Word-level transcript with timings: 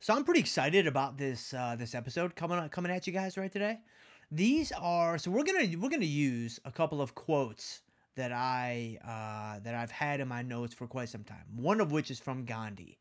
So 0.00 0.14
I'm 0.14 0.22
pretty 0.24 0.40
excited 0.40 0.86
about 0.86 1.18
this 1.18 1.52
uh, 1.52 1.74
this 1.76 1.92
episode 1.92 2.36
coming 2.36 2.68
coming 2.68 2.92
at 2.92 3.06
you 3.08 3.12
guys 3.12 3.36
right 3.36 3.50
today. 3.50 3.80
These 4.30 4.70
are 4.72 5.18
so 5.18 5.30
we're 5.30 5.42
gonna 5.42 5.66
we're 5.76 5.90
gonna 5.90 6.04
use 6.04 6.60
a 6.64 6.70
couple 6.70 7.02
of 7.02 7.16
quotes 7.16 7.80
that 8.14 8.30
I 8.30 8.98
uh, 9.04 9.58
that 9.64 9.74
I've 9.74 9.90
had 9.90 10.20
in 10.20 10.28
my 10.28 10.42
notes 10.42 10.72
for 10.72 10.86
quite 10.86 11.08
some 11.08 11.24
time. 11.24 11.44
One 11.56 11.80
of 11.80 11.90
which 11.90 12.12
is 12.12 12.20
from 12.20 12.44
Gandhi, 12.44 12.96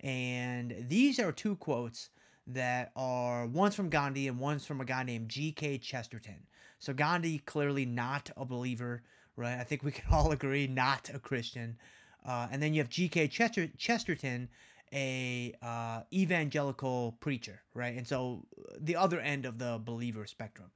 and 0.00 0.74
these 0.86 1.18
are 1.18 1.32
two 1.32 1.56
quotes 1.56 2.10
that 2.46 2.92
are 2.94 3.46
one's 3.46 3.74
from 3.74 3.88
Gandhi 3.88 4.28
and 4.28 4.38
one's 4.38 4.66
from 4.66 4.82
a 4.82 4.84
guy 4.84 5.02
named 5.02 5.30
G.K. 5.30 5.78
Chesterton. 5.78 6.46
So 6.78 6.92
Gandhi 6.92 7.38
clearly 7.38 7.86
not 7.86 8.30
a 8.36 8.44
believer, 8.44 9.02
right? 9.34 9.58
I 9.58 9.64
think 9.64 9.82
we 9.82 9.92
can 9.92 10.12
all 10.12 10.30
agree 10.38 10.66
not 10.66 11.08
a 11.14 11.18
Christian. 11.18 11.78
Uh, 12.22 12.48
and 12.50 12.62
then 12.62 12.74
you 12.74 12.82
have 12.82 12.90
G.K. 12.90 13.28
Chester- 13.28 13.70
Chesterton, 13.78 14.50
a 14.94 15.54
uh, 15.60 16.02
evangelical 16.12 17.16
preacher, 17.20 17.60
right? 17.74 17.96
And 17.96 18.06
so 18.06 18.46
the 18.78 18.96
other 18.96 19.20
end 19.20 19.44
of 19.44 19.58
the 19.58 19.80
believer 19.84 20.26
spectrum. 20.26 20.70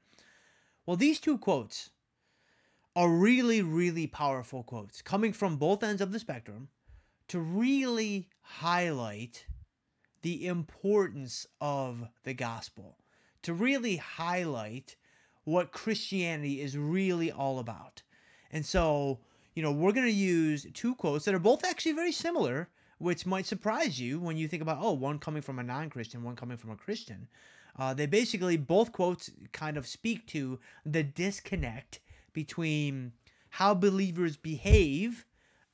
Well, 0.85 0.97
these 0.97 1.21
two 1.21 1.39
quotes 1.39 1.91
are 2.97 3.09
really, 3.09 3.63
really 3.63 4.07
powerful 4.07 4.65
quotes 4.65 5.03
coming 5.03 5.33
from 5.33 5.57
both 5.57 5.85
ends 5.85 6.03
of 6.03 6.11
the 6.11 6.19
spectrum 6.19 6.69
to 7.29 7.39
really 7.39 8.29
highlight 8.41 9.47
the 10.23 10.47
importance 10.47 11.47
of 11.61 12.09
the 12.25 12.35
gospel, 12.35 12.99
to 13.43 13.55
really 13.55 13.97
highlight 13.97 14.97
what 15.45 15.73
Christianity 15.73 16.61
is 16.61 16.77
really 16.77 17.31
all 17.31 17.59
about. 17.59 18.03
And 18.51 18.67
so, 18.67 19.21
you 19.55 19.63
know, 19.63 19.73
we're 19.73 19.93
going 19.93 20.07
to 20.07 20.13
use 20.13 20.67
two 20.75 20.95
quotes 20.95 21.25
that 21.25 21.35
are 21.35 21.39
both 21.39 21.65
actually 21.65 21.93
very 21.93 22.13
similar, 22.13 22.69
which 22.99 23.27
might 23.27 23.47
surprise 23.47 24.01
you 24.01 24.19
when 24.21 24.37
you 24.37 24.49
think 24.49 24.63
about, 24.63 24.79
oh, 24.81 24.93
one 24.93 25.19
coming 25.19 25.43
from 25.43 25.59
a 25.59 25.63
non 25.63 25.91
Christian, 25.91 26.23
one 26.23 26.37
coming 26.37 26.57
from 26.57 26.71
a 26.71 26.77
Christian. 26.77 27.29
Uh, 27.79 27.95
they 27.95 28.07
basically, 28.07 28.57
both 28.57 28.93
quotes 28.93 29.31
kind 29.53 29.77
of 29.77 29.87
speak 29.87 30.27
to 30.27 30.59
the 30.85 31.03
disconnect 31.03 32.01
between 32.33 33.13
how 33.51 33.73
believers 33.73 34.37
behave 34.37 35.25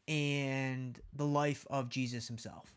and 0.06 1.00
the 1.14 1.24
life 1.24 1.66
of 1.70 1.88
Jesus 1.88 2.28
himself. 2.28 2.74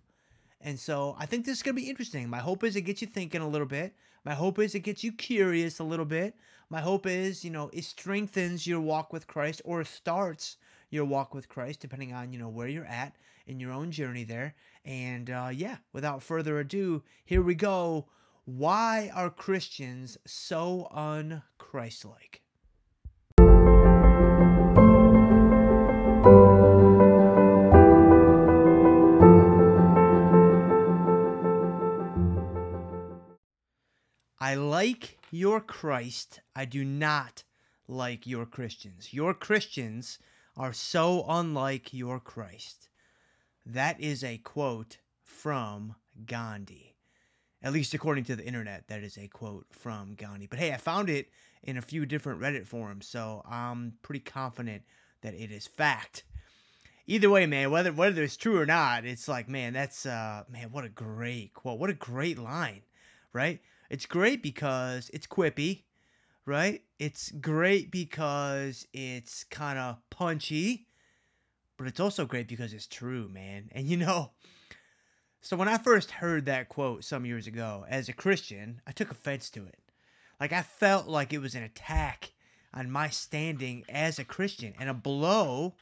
And 0.61 0.79
so 0.79 1.15
I 1.19 1.25
think 1.25 1.45
this 1.45 1.57
is 1.57 1.63
going 1.63 1.75
to 1.75 1.81
be 1.81 1.89
interesting. 1.89 2.29
My 2.29 2.39
hope 2.39 2.63
is 2.63 2.75
it 2.75 2.81
gets 2.81 3.01
you 3.01 3.07
thinking 3.07 3.41
a 3.41 3.47
little 3.47 3.67
bit. 3.67 3.93
My 4.23 4.33
hope 4.33 4.59
is 4.59 4.75
it 4.75 4.79
gets 4.79 5.03
you 5.03 5.11
curious 5.11 5.79
a 5.79 5.83
little 5.83 6.05
bit. 6.05 6.35
My 6.69 6.81
hope 6.81 7.05
is, 7.05 7.45
you 7.45 7.51
know, 7.51 7.69
it 7.71 7.83
strengthens 7.83 8.65
your 8.65 8.81
walk 8.81 9.13
with 9.13 9.27
Christ 9.27 9.61
or 9.63 9.83
starts 9.83 10.57
your 10.89 11.05
walk 11.05 11.33
with 11.33 11.47
Christ, 11.47 11.79
depending 11.79 12.13
on, 12.13 12.33
you 12.33 12.39
know, 12.39 12.49
where 12.49 12.67
you're 12.67 12.85
at 12.85 13.15
in 13.47 13.59
your 13.59 13.71
own 13.71 13.91
journey 13.91 14.23
there. 14.23 14.53
And 14.85 15.29
uh, 15.29 15.49
yeah, 15.51 15.77
without 15.93 16.21
further 16.21 16.59
ado, 16.59 17.03
here 17.25 17.41
we 17.41 17.55
go. 17.55 18.07
Why 18.45 19.11
are 19.13 19.29
Christians 19.29 20.17
so 20.25 20.87
unchristlike? 20.93 22.41
I 34.39 34.55
like 34.55 35.17
your 35.29 35.59
Christ. 35.59 36.39
I 36.55 36.63
do 36.63 36.85
not 36.85 37.43
like 37.87 38.25
your 38.25 38.45
Christians. 38.45 39.13
Your 39.13 39.33
Christians 39.33 40.19
are 40.55 40.71
so 40.71 41.25
unlike 41.27 41.93
your 41.93 42.19
Christ. 42.21 42.87
That 43.69 43.99
is 43.99 44.23
a 44.23 44.37
quote 44.37 44.99
from 45.21 45.95
Gandhi. 46.25 46.95
At 47.61 47.73
least 47.73 47.93
according 47.93 48.23
to 48.25 48.35
the 48.37 48.45
internet, 48.45 48.87
that 48.87 49.03
is 49.03 49.17
a 49.17 49.27
quote 49.27 49.65
from 49.71 50.15
Gandhi. 50.15 50.47
But 50.47 50.59
hey, 50.59 50.71
I 50.71 50.77
found 50.77 51.09
it 51.09 51.29
in 51.63 51.77
a 51.77 51.81
few 51.81 52.05
different 52.05 52.39
Reddit 52.39 52.65
forums, 52.65 53.07
so 53.09 53.41
I'm 53.45 53.95
pretty 54.03 54.21
confident 54.21 54.83
that 55.21 55.33
it 55.33 55.51
is 55.51 55.67
fact. 55.67 56.23
Either 57.07 57.29
way, 57.29 57.45
man, 57.45 57.69
whether 57.69 57.91
whether 57.91 58.23
it's 58.23 58.37
true 58.37 58.57
or 58.57 58.65
not, 58.65 59.03
it's 59.03 59.27
like, 59.27 59.49
man, 59.49 59.73
that's 59.73 60.05
uh 60.05 60.45
man, 60.49 60.71
what 60.71 60.85
a 60.85 60.89
great 60.89 61.53
quote. 61.53 61.77
What 61.77 61.89
a 61.89 61.93
great 61.93 62.39
line, 62.39 62.83
right? 63.33 63.59
It's 63.89 64.05
great 64.05 64.41
because 64.41 65.09
it's 65.13 65.27
quippy, 65.27 65.83
right? 66.45 66.83
It's 66.99 67.31
great 67.31 67.91
because 67.91 68.87
it's 68.93 69.43
kind 69.43 69.77
of 69.77 69.97
punchy, 70.09 70.86
but 71.77 71.87
it's 71.87 71.99
also 71.99 72.25
great 72.25 72.47
because 72.47 72.73
it's 72.73 72.87
true, 72.87 73.29
man. 73.29 73.69
And 73.71 73.87
you 73.87 73.97
know, 73.97 74.31
so 75.41 75.55
when 75.55 75.67
I 75.67 75.77
first 75.77 76.11
heard 76.11 76.45
that 76.45 76.69
quote 76.69 77.03
some 77.03 77.25
years 77.25 77.47
ago 77.47 77.85
as 77.87 78.09
a 78.09 78.13
Christian, 78.13 78.81
I 78.85 78.91
took 78.91 79.11
offense 79.11 79.49
to 79.51 79.65
it. 79.65 79.79
Like 80.39 80.51
I 80.51 80.61
felt 80.61 81.07
like 81.07 81.33
it 81.33 81.39
was 81.39 81.55
an 81.55 81.63
attack 81.63 82.33
on 82.73 82.91
my 82.91 83.09
standing 83.09 83.85
as 83.89 84.19
a 84.19 84.25
Christian 84.25 84.73
and 84.79 84.89
a 84.89 84.93
blow 84.93 85.75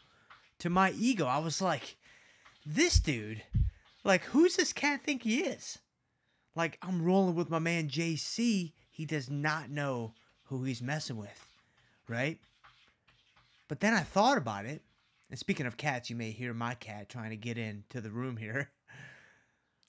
to 0.59 0.69
my 0.69 0.91
ego. 0.91 1.25
I 1.25 1.39
was 1.39 1.61
like, 1.61 1.97
this 2.65 2.99
dude, 2.99 3.43
like, 4.03 4.23
who's 4.25 4.55
this 4.55 4.71
cat 4.71 5.01
think 5.03 5.23
he 5.23 5.39
is? 5.41 5.79
Like, 6.55 6.77
I'm 6.81 7.03
rolling 7.03 7.35
with 7.35 7.49
my 7.49 7.59
man 7.59 7.89
JC. 7.89 8.71
He 8.89 9.05
does 9.05 9.29
not 9.29 9.69
know 9.69 10.13
who 10.45 10.63
he's 10.63 10.81
messing 10.81 11.17
with, 11.17 11.45
right? 12.07 12.39
But 13.67 13.81
then 13.81 13.93
I 13.93 14.01
thought 14.01 14.37
about 14.37 14.65
it. 14.65 14.81
And 15.29 15.39
speaking 15.39 15.65
of 15.65 15.77
cats, 15.77 16.09
you 16.09 16.15
may 16.15 16.31
hear 16.31 16.53
my 16.53 16.75
cat 16.75 17.09
trying 17.09 17.31
to 17.31 17.35
get 17.37 17.57
into 17.57 18.01
the 18.01 18.11
room 18.11 18.37
here. 18.37 18.71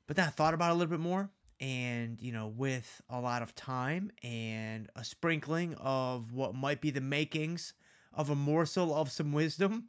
But 0.08 0.14
then 0.14 0.28
I 0.28 0.30
thought 0.30 0.54
about 0.54 0.70
it 0.70 0.74
a 0.74 0.76
little 0.76 0.92
bit 0.92 1.00
more. 1.00 1.30
And, 1.58 2.22
you 2.22 2.30
know, 2.30 2.46
with 2.46 3.02
a 3.10 3.20
lot 3.20 3.42
of 3.42 3.56
time 3.56 4.12
and 4.22 4.88
a 4.94 5.02
sprinkling 5.02 5.74
of 5.80 6.32
what 6.32 6.54
might 6.54 6.80
be 6.80 6.92
the 6.92 7.00
makings 7.00 7.72
of 8.14 8.30
a 8.30 8.36
morsel 8.36 8.94
of 8.94 9.10
some 9.10 9.32
wisdom, 9.32 9.88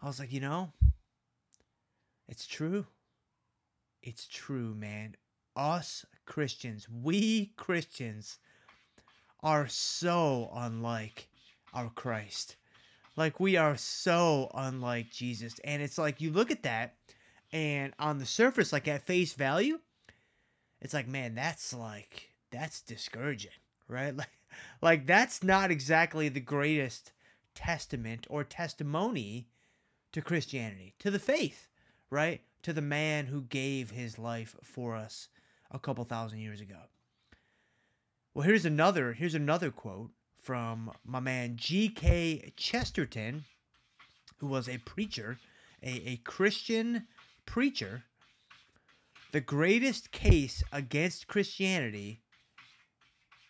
I 0.00 0.06
was 0.06 0.20
like, 0.20 0.32
you 0.32 0.38
know, 0.38 0.70
it's 2.28 2.46
true. 2.46 2.86
It's 4.04 4.28
true, 4.28 4.72
man 4.76 5.16
us 5.56 6.04
Christians, 6.26 6.88
we 6.88 7.52
Christians, 7.56 8.38
are 9.40 9.68
so 9.68 10.50
unlike 10.54 11.28
our 11.72 11.90
Christ. 11.90 12.56
Like, 13.16 13.38
we 13.38 13.56
are 13.56 13.76
so 13.76 14.50
unlike 14.54 15.10
Jesus. 15.10 15.54
And 15.64 15.82
it's 15.82 15.98
like, 15.98 16.20
you 16.20 16.30
look 16.30 16.50
at 16.50 16.64
that, 16.64 16.94
and 17.52 17.92
on 17.98 18.18
the 18.18 18.26
surface, 18.26 18.72
like 18.72 18.88
at 18.88 19.06
face 19.06 19.34
value, 19.34 19.78
it's 20.80 20.94
like, 20.94 21.06
man, 21.06 21.34
that's 21.34 21.72
like, 21.72 22.30
that's 22.50 22.80
discouraging, 22.80 23.52
right? 23.88 24.14
Like, 24.24 24.28
like 24.80 25.06
that's 25.06 25.42
not 25.42 25.72
exactly 25.72 26.28
the 26.28 26.38
greatest 26.38 27.10
testament 27.56 28.24
or 28.30 28.44
testimony 28.44 29.48
to 30.12 30.22
Christianity, 30.22 30.94
to 31.00 31.10
the 31.10 31.18
faith, 31.18 31.68
right? 32.08 32.40
To 32.62 32.72
the 32.72 32.80
man 32.80 33.26
who 33.26 33.42
gave 33.42 33.90
his 33.90 34.16
life 34.16 34.54
for 34.62 34.94
us 34.94 35.28
a 35.72 35.78
couple 35.80 36.04
thousand 36.04 36.38
years 36.38 36.60
ago. 36.60 36.78
Well, 38.32 38.46
here's 38.46 38.64
another 38.64 39.12
here's 39.12 39.34
another 39.34 39.70
quote 39.70 40.10
from 40.44 40.92
my 41.04 41.20
man 41.20 41.56
G.K. 41.56 42.52
Chesterton, 42.56 43.44
who 44.36 44.46
was 44.46 44.68
a 44.68 44.78
preacher, 44.78 45.38
a, 45.82 45.88
a 45.88 46.16
Christian 46.18 47.06
preacher. 47.46 48.04
The 49.32 49.40
greatest 49.40 50.12
case 50.12 50.62
against 50.70 51.26
Christianity 51.26 52.20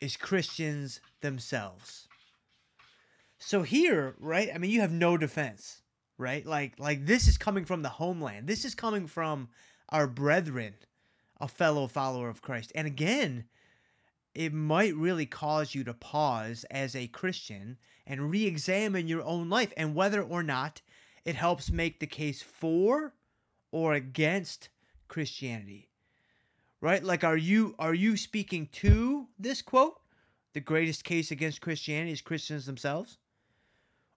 is 0.01 0.17
Christians 0.17 1.01
themselves. 1.21 2.09
So 3.39 3.63
here, 3.63 4.15
right? 4.19 4.49
I 4.55 4.59
mean, 4.59 4.71
you 4.71 4.81
have 4.81 4.93
no 4.93 5.19
defense, 5.19 5.83
right? 6.17 6.47
Like 6.47 6.79
like 6.79 7.05
this 7.05 7.29
is 7.29 7.37
coming 7.37 7.65
from 7.65 7.83
the 7.83 7.91
homeland. 7.91 8.47
This 8.47 8.65
is 8.65 8.75
coming 8.75 9.07
from 9.07 9.49
our 9.91 10.07
brethren 10.07 10.75
a 11.41 11.49
fellow 11.49 11.87
follower 11.87 12.29
of 12.29 12.41
Christ. 12.41 12.73
And 12.75 12.87
again, 12.87 13.45
it 14.35 14.53
might 14.53 14.95
really 14.97 15.27
cause 15.27 15.75
you 15.75 15.85
to 15.85 15.95
pause 15.95 16.65
as 16.71 16.97
a 16.97 17.09
Christian 17.09 17.79
and 18.07 18.31
re 18.31 18.47
examine 18.47 19.09
your 19.09 19.23
own 19.23 19.49
life 19.49 19.73
and 19.77 19.95
whether 19.95 20.23
or 20.23 20.43
not 20.43 20.83
it 21.25 21.37
helps 21.37 21.71
make 21.71 22.01
the 22.01 22.07
case 22.07 22.43
for 22.43 23.15
or 23.71 23.95
against 23.95 24.69
Christianity. 25.09 25.89
Right? 26.81 27.03
Like 27.03 27.25
are 27.25 27.37
you 27.37 27.75
are 27.79 27.95
you 27.95 28.17
speaking 28.17 28.69
to 28.73 29.29
this 29.39 29.63
quote? 29.63 30.01
The 30.53 30.61
greatest 30.61 31.05
case 31.05 31.31
against 31.31 31.61
Christianity 31.61 32.13
is 32.13 32.21
Christians 32.21 32.67
themselves? 32.67 33.19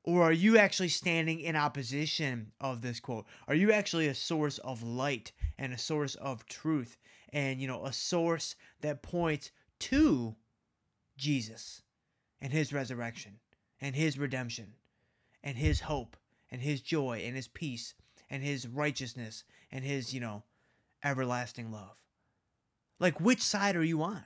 Or 0.03 0.23
are 0.23 0.31
you 0.31 0.57
actually 0.57 0.87
standing 0.87 1.41
in 1.41 1.57
opposition 1.57 2.53
of 2.61 2.81
this 2.81 2.99
quote? 2.99 3.25
Are 3.47 3.55
you 3.55 3.73
actually 3.73 4.07
a 4.07 4.15
source 4.15 4.57
of 4.59 4.81
light 4.81 5.33
and 5.57 5.73
a 5.73 5.77
source 5.77 6.15
of 6.15 6.45
truth 6.45 6.97
and, 7.33 7.59
you 7.59 7.67
know, 7.67 7.83
a 7.83 7.91
source 7.91 8.55
that 8.79 9.03
points 9.03 9.51
to 9.79 10.35
Jesus 11.17 11.81
and 12.41 12.51
his 12.53 12.73
resurrection 12.73 13.39
and 13.81 13.95
his 13.95 14.17
redemption 14.17 14.73
and 15.43 15.57
his 15.57 15.81
hope 15.81 16.17
and 16.51 16.61
his 16.61 16.81
joy 16.81 17.23
and 17.25 17.35
his 17.35 17.47
peace 17.47 17.93
and 18.29 18.43
his 18.43 18.67
righteousness 18.67 19.43
and 19.71 19.83
his, 19.83 20.13
you 20.13 20.19
know, 20.19 20.43
everlasting 21.03 21.71
love? 21.71 22.01
Like, 22.99 23.19
which 23.19 23.41
side 23.41 23.75
are 23.75 23.83
you 23.83 24.01
on? 24.01 24.23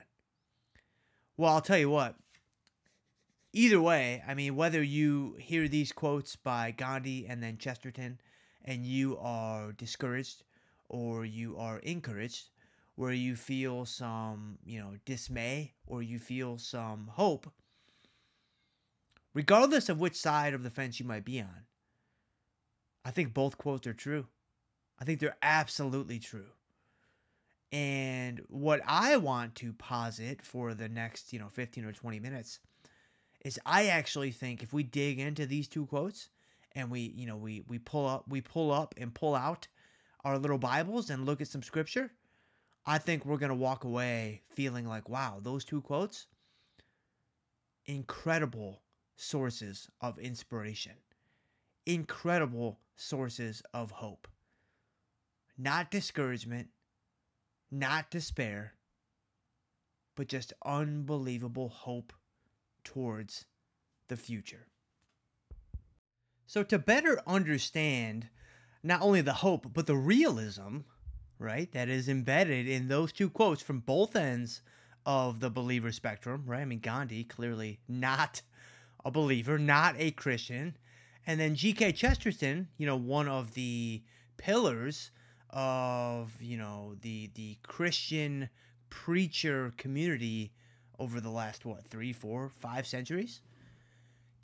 Well, 1.36 1.54
I'll 1.54 1.60
tell 1.60 1.78
you 1.78 1.90
what. 1.90 2.16
Either 3.52 3.80
way, 3.80 4.22
I 4.26 4.34
mean, 4.34 4.56
whether 4.56 4.82
you 4.82 5.36
hear 5.38 5.68
these 5.68 5.92
quotes 5.92 6.36
by 6.36 6.70
Gandhi 6.70 7.26
and 7.26 7.42
then 7.42 7.58
Chesterton 7.58 8.18
and 8.64 8.86
you 8.86 9.18
are 9.18 9.72
discouraged 9.72 10.44
or 10.88 11.26
you 11.26 11.58
are 11.58 11.78
encouraged, 11.80 12.48
where 13.02 13.12
you 13.12 13.34
feel 13.34 13.84
some, 13.84 14.56
you 14.64 14.78
know, 14.78 14.92
dismay 15.04 15.72
or 15.88 16.04
you 16.04 16.20
feel 16.20 16.56
some 16.56 17.10
hope, 17.14 17.50
regardless 19.34 19.88
of 19.88 19.98
which 19.98 20.14
side 20.14 20.54
of 20.54 20.62
the 20.62 20.70
fence 20.70 21.00
you 21.00 21.04
might 21.04 21.24
be 21.24 21.40
on, 21.40 21.66
I 23.04 23.10
think 23.10 23.34
both 23.34 23.58
quotes 23.58 23.88
are 23.88 23.92
true. 23.92 24.28
I 25.00 25.04
think 25.04 25.18
they're 25.18 25.36
absolutely 25.42 26.20
true. 26.20 26.52
And 27.72 28.40
what 28.46 28.80
I 28.86 29.16
want 29.16 29.56
to 29.56 29.72
posit 29.72 30.40
for 30.40 30.72
the 30.72 30.88
next, 30.88 31.32
you 31.32 31.40
know, 31.40 31.48
15 31.48 31.84
or 31.84 31.92
20 31.92 32.20
minutes 32.20 32.60
is 33.44 33.58
I 33.66 33.86
actually 33.86 34.30
think 34.30 34.62
if 34.62 34.72
we 34.72 34.84
dig 34.84 35.18
into 35.18 35.44
these 35.44 35.66
two 35.66 35.86
quotes 35.86 36.28
and 36.76 36.88
we, 36.88 37.00
you 37.16 37.26
know, 37.26 37.36
we 37.36 37.64
we 37.66 37.80
pull 37.80 38.06
up 38.06 38.26
we 38.28 38.40
pull 38.40 38.70
up 38.70 38.94
and 38.96 39.12
pull 39.12 39.34
out 39.34 39.66
our 40.22 40.38
little 40.38 40.58
Bibles 40.58 41.10
and 41.10 41.26
look 41.26 41.40
at 41.40 41.48
some 41.48 41.64
scripture, 41.64 42.12
I 42.84 42.98
think 42.98 43.24
we're 43.24 43.38
going 43.38 43.50
to 43.50 43.54
walk 43.54 43.84
away 43.84 44.42
feeling 44.54 44.86
like, 44.86 45.08
wow, 45.08 45.38
those 45.40 45.64
two 45.64 45.80
quotes 45.80 46.26
incredible 47.86 48.82
sources 49.16 49.88
of 50.00 50.18
inspiration. 50.18 50.92
Incredible 51.86 52.80
sources 52.96 53.62
of 53.74 53.90
hope. 53.90 54.28
Not 55.58 55.90
discouragement, 55.90 56.68
not 57.70 58.10
despair, 58.10 58.74
but 60.16 60.28
just 60.28 60.52
unbelievable 60.64 61.68
hope 61.68 62.12
towards 62.84 63.46
the 64.08 64.16
future. 64.16 64.66
So, 66.46 66.62
to 66.64 66.78
better 66.78 67.20
understand 67.26 68.28
not 68.82 69.00
only 69.00 69.20
the 69.20 69.32
hope, 69.32 69.72
but 69.72 69.86
the 69.86 69.96
realism, 69.96 70.78
right, 71.42 71.70
that 71.72 71.88
is 71.88 72.08
embedded 72.08 72.68
in 72.68 72.88
those 72.88 73.12
two 73.12 73.28
quotes 73.28 73.60
from 73.60 73.80
both 73.80 74.16
ends 74.16 74.62
of 75.04 75.40
the 75.40 75.50
believer 75.50 75.90
spectrum, 75.90 76.44
right? 76.46 76.60
I 76.60 76.64
mean, 76.64 76.78
Gandhi 76.78 77.24
clearly 77.24 77.80
not 77.88 78.42
a 79.04 79.10
believer, 79.10 79.58
not 79.58 79.96
a 79.98 80.12
Christian. 80.12 80.76
And 81.26 81.38
then 81.38 81.54
G.K. 81.54 81.92
Chesterton, 81.92 82.68
you 82.78 82.86
know, 82.86 82.96
one 82.96 83.28
of 83.28 83.54
the 83.54 84.02
pillars 84.36 85.10
of 85.50 86.32
you 86.40 86.56
know 86.56 86.94
the 87.02 87.30
the 87.34 87.58
Christian 87.62 88.48
preacher 88.88 89.72
community 89.76 90.52
over 90.98 91.20
the 91.20 91.30
last 91.30 91.64
what 91.64 91.86
three, 91.86 92.12
four, 92.12 92.48
five 92.48 92.86
centuries. 92.86 93.40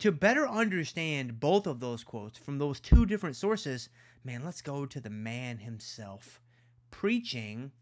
To 0.00 0.12
better 0.12 0.48
understand 0.48 1.40
both 1.40 1.66
of 1.66 1.80
those 1.80 2.04
quotes 2.04 2.38
from 2.38 2.58
those 2.58 2.78
two 2.78 3.04
different 3.04 3.34
sources, 3.34 3.88
man, 4.22 4.44
let's 4.44 4.62
go 4.62 4.86
to 4.86 5.00
the 5.00 5.10
man 5.10 5.58
himself 5.58 6.40
preaching 6.90 7.72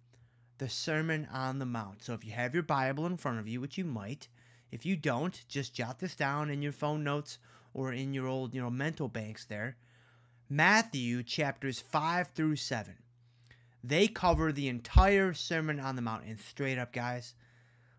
the 0.58 0.68
Sermon 0.68 1.28
on 1.32 1.58
the 1.58 1.66
Mount. 1.66 2.02
So 2.02 2.14
if 2.14 2.24
you 2.24 2.32
have 2.32 2.54
your 2.54 2.62
Bible 2.62 3.06
in 3.06 3.16
front 3.16 3.38
of 3.38 3.48
you, 3.48 3.60
which 3.60 3.78
you 3.78 3.84
might, 3.84 4.28
if 4.70 4.86
you 4.86 4.96
don't, 4.96 5.44
just 5.48 5.74
jot 5.74 5.98
this 5.98 6.16
down 6.16 6.50
in 6.50 6.62
your 6.62 6.72
phone 6.72 7.04
notes 7.04 7.38
or 7.74 7.92
in 7.92 8.14
your 8.14 8.26
old, 8.26 8.54
you 8.54 8.60
know, 8.60 8.70
mental 8.70 9.08
banks 9.08 9.44
there. 9.44 9.76
Matthew 10.48 11.22
chapters 11.22 11.80
5 11.80 12.28
through 12.28 12.56
7. 12.56 12.94
They 13.82 14.08
cover 14.08 14.52
the 14.52 14.68
entire 14.68 15.34
Sermon 15.34 15.78
on 15.78 15.96
the 15.96 16.02
Mount. 16.02 16.24
And 16.24 16.40
straight 16.40 16.78
up, 16.78 16.92
guys, 16.92 17.34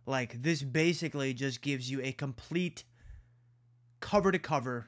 like 0.05 0.41
this 0.41 0.63
basically 0.63 1.33
just 1.33 1.61
gives 1.61 1.89
you 1.91 2.01
a 2.01 2.11
complete 2.11 2.83
cover 3.99 4.31
to 4.31 4.39
cover 4.39 4.87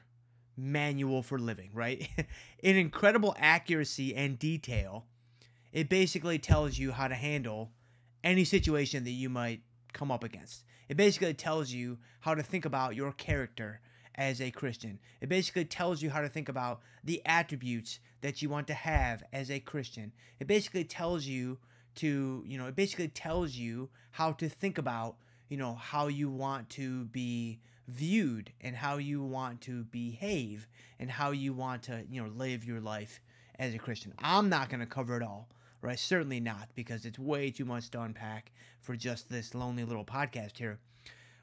manual 0.56 1.22
for 1.22 1.38
living, 1.38 1.70
right? 1.72 2.08
In 2.62 2.76
incredible 2.76 3.34
accuracy 3.38 4.14
and 4.14 4.38
detail, 4.38 5.06
it 5.72 5.88
basically 5.88 6.38
tells 6.38 6.78
you 6.78 6.92
how 6.92 7.08
to 7.08 7.14
handle 7.14 7.70
any 8.22 8.44
situation 8.44 9.04
that 9.04 9.10
you 9.10 9.28
might 9.28 9.60
come 9.92 10.10
up 10.10 10.24
against. 10.24 10.64
It 10.88 10.96
basically 10.96 11.34
tells 11.34 11.70
you 11.70 11.98
how 12.20 12.34
to 12.34 12.42
think 12.42 12.64
about 12.64 12.96
your 12.96 13.12
character 13.12 13.80
as 14.16 14.40
a 14.40 14.50
Christian. 14.50 14.98
It 15.20 15.28
basically 15.28 15.64
tells 15.64 16.02
you 16.02 16.10
how 16.10 16.20
to 16.20 16.28
think 16.28 16.48
about 16.48 16.80
the 17.04 17.22
attributes 17.24 18.00
that 18.20 18.42
you 18.42 18.48
want 18.48 18.66
to 18.66 18.74
have 18.74 19.22
as 19.32 19.50
a 19.50 19.60
Christian. 19.60 20.12
It 20.40 20.46
basically 20.46 20.84
tells 20.84 21.24
you 21.24 21.58
to, 21.96 22.44
you 22.46 22.58
know, 22.58 22.66
it 22.66 22.76
basically 22.76 23.08
tells 23.08 23.54
you 23.54 23.88
how 24.10 24.32
to 24.32 24.48
think 24.48 24.78
about, 24.78 25.16
you 25.48 25.56
know, 25.56 25.74
how 25.74 26.08
you 26.08 26.28
want 26.28 26.68
to 26.70 27.04
be 27.06 27.60
viewed 27.88 28.52
and 28.60 28.76
how 28.76 28.98
you 28.98 29.22
want 29.22 29.60
to 29.62 29.84
behave 29.84 30.68
and 30.98 31.10
how 31.10 31.30
you 31.30 31.52
want 31.52 31.82
to, 31.84 32.04
you 32.10 32.22
know, 32.22 32.28
live 32.36 32.64
your 32.64 32.80
life 32.80 33.20
as 33.58 33.74
a 33.74 33.78
Christian. 33.78 34.12
I'm 34.18 34.48
not 34.48 34.68
going 34.68 34.80
to 34.80 34.86
cover 34.86 35.16
it 35.16 35.22
all, 35.22 35.48
right? 35.82 35.98
Certainly 35.98 36.40
not 36.40 36.68
because 36.74 37.04
it's 37.04 37.18
way 37.18 37.50
too 37.50 37.64
much 37.64 37.90
to 37.90 38.02
unpack 38.02 38.52
for 38.80 38.96
just 38.96 39.28
this 39.28 39.54
lonely 39.54 39.84
little 39.84 40.04
podcast 40.04 40.58
here. 40.58 40.78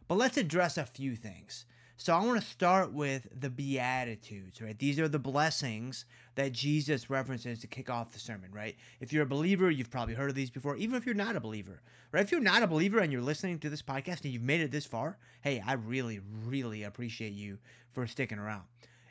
But 0.08 0.18
let's 0.18 0.38
address 0.38 0.78
a 0.78 0.86
few 0.86 1.16
things. 1.16 1.66
So 2.00 2.14
I 2.14 2.24
want 2.24 2.40
to 2.40 2.48
start 2.48 2.94
with 2.94 3.28
the 3.38 3.50
Beatitudes, 3.50 4.62
right? 4.62 4.78
These 4.78 5.00
are 5.00 5.08
the 5.08 5.18
blessings 5.18 6.06
that 6.36 6.52
Jesus 6.52 7.10
references 7.10 7.60
to 7.62 7.68
kick 7.68 7.90
off 7.90 8.12
the 8.12 8.20
sermon, 8.20 8.52
right? 8.52 8.76
If 9.00 9.12
you're 9.12 9.24
a 9.24 9.28
believer, 9.28 9.72
you've 9.72 9.90
probably 9.90 10.14
heard 10.14 10.30
of 10.30 10.36
these 10.36 10.52
before, 10.52 10.76
even 10.76 10.96
if 10.96 11.08
you're 11.08 11.16
not 11.16 11.36
a 11.36 11.40
believer, 11.40 11.82
right? 12.12 12.24
If 12.24 12.32
you're 12.32 12.40
not 12.40 12.62
a 12.62 12.68
believer 12.68 13.00
and 13.00 13.12
you're 13.12 13.24
listening 13.24 13.58
to 13.60 13.70
this 13.72 13.82
podcast 13.82 14.24
and 14.24 14.32
you've 14.32 14.44
made 14.44 14.62
it 14.62 14.70
this 14.70 14.86
far, 14.86 15.18
hey, 15.42 15.62
I 15.66 15.74
really, 15.74 16.20
really 16.46 16.84
appreciate 16.84 17.34
you 17.34 17.58
for 17.94 18.06
sticking 18.06 18.38
around. 18.38 18.64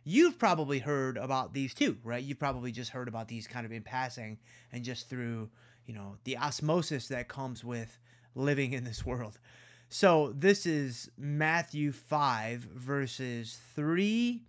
You've 0.09 0.39
probably 0.39 0.79
heard 0.79 1.17
about 1.17 1.53
these 1.53 1.75
too, 1.75 1.99
right? 2.05 2.23
You've 2.23 2.39
probably 2.39 2.71
just 2.71 2.93
heard 2.93 3.09
about 3.09 3.27
these 3.27 3.49
kind 3.49 3.67
of 3.67 3.73
in 3.73 3.83
passing 3.83 4.39
and 4.71 4.85
just 4.85 5.11
through, 5.11 5.51
you 5.85 5.95
know, 5.95 6.15
the 6.23 6.39
osmosis 6.39 7.09
that 7.09 7.27
comes 7.27 7.65
with 7.65 7.99
living 8.37 8.73
in 8.73 8.85
this 8.85 9.05
world. 9.05 9.41
So 9.89 10.33
this 10.33 10.65
is 10.65 11.11
Matthew 11.19 11.91
5, 11.91 12.61
verses 12.61 13.59
3 13.75 14.45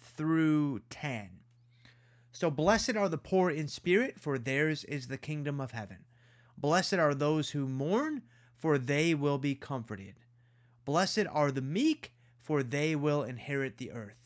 through 0.00 0.80
10. 0.88 1.28
So 2.32 2.50
blessed 2.50 2.96
are 2.96 3.10
the 3.10 3.18
poor 3.18 3.50
in 3.50 3.68
spirit, 3.68 4.18
for 4.18 4.38
theirs 4.38 4.82
is 4.84 5.08
the 5.08 5.18
kingdom 5.18 5.60
of 5.60 5.72
heaven. 5.72 6.06
Blessed 6.56 6.94
are 6.94 7.14
those 7.14 7.50
who 7.50 7.68
mourn, 7.68 8.22
for 8.56 8.78
they 8.78 9.14
will 9.14 9.36
be 9.36 9.54
comforted. 9.54 10.14
Blessed 10.86 11.26
are 11.30 11.52
the 11.52 11.60
meek, 11.60 12.14
for 12.40 12.62
they 12.62 12.96
will 12.96 13.22
inherit 13.22 13.76
the 13.76 13.92
earth. 13.92 14.25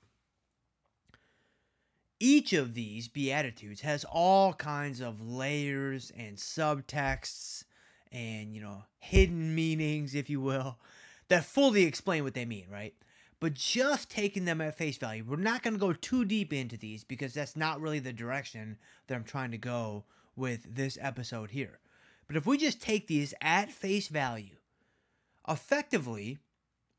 each 2.21 2.53
of 2.53 2.73
these 2.73 3.07
Beatitudes 3.07 3.81
has 3.81 4.05
all 4.05 4.53
kinds 4.53 5.01
of 5.01 5.21
layers 5.21 6.11
and 6.15 6.37
subtexts 6.37 7.63
and, 8.11 8.53
you 8.53 8.61
know, 8.61 8.83
hidden 8.99 9.55
meanings, 9.55 10.15
if 10.15 10.29
you 10.29 10.39
will 10.39 10.77
that 11.31 11.45
fully 11.45 11.83
explain 11.83 12.25
what 12.25 12.33
they 12.33 12.43
mean, 12.43 12.65
right? 12.69 12.93
But 13.39 13.53
just 13.53 14.09
taking 14.09 14.43
them 14.43 14.59
at 14.59 14.77
face 14.77 14.97
value, 14.97 15.23
we're 15.25 15.37
not 15.37 15.63
going 15.63 15.73
to 15.73 15.79
go 15.79 15.93
too 15.93 16.25
deep 16.25 16.51
into 16.51 16.75
these 16.75 17.05
because 17.05 17.33
that's 17.33 17.55
not 17.55 17.79
really 17.79 17.99
the 17.99 18.11
direction 18.11 18.77
that 19.07 19.15
I'm 19.15 19.23
trying 19.23 19.51
to 19.51 19.57
go 19.57 20.03
with 20.35 20.75
this 20.75 20.97
episode 21.01 21.51
here. 21.51 21.79
But 22.27 22.35
if 22.35 22.45
we 22.45 22.57
just 22.57 22.81
take 22.81 23.07
these 23.07 23.33
at 23.39 23.71
face 23.71 24.09
value, 24.09 24.57
effectively, 25.47 26.39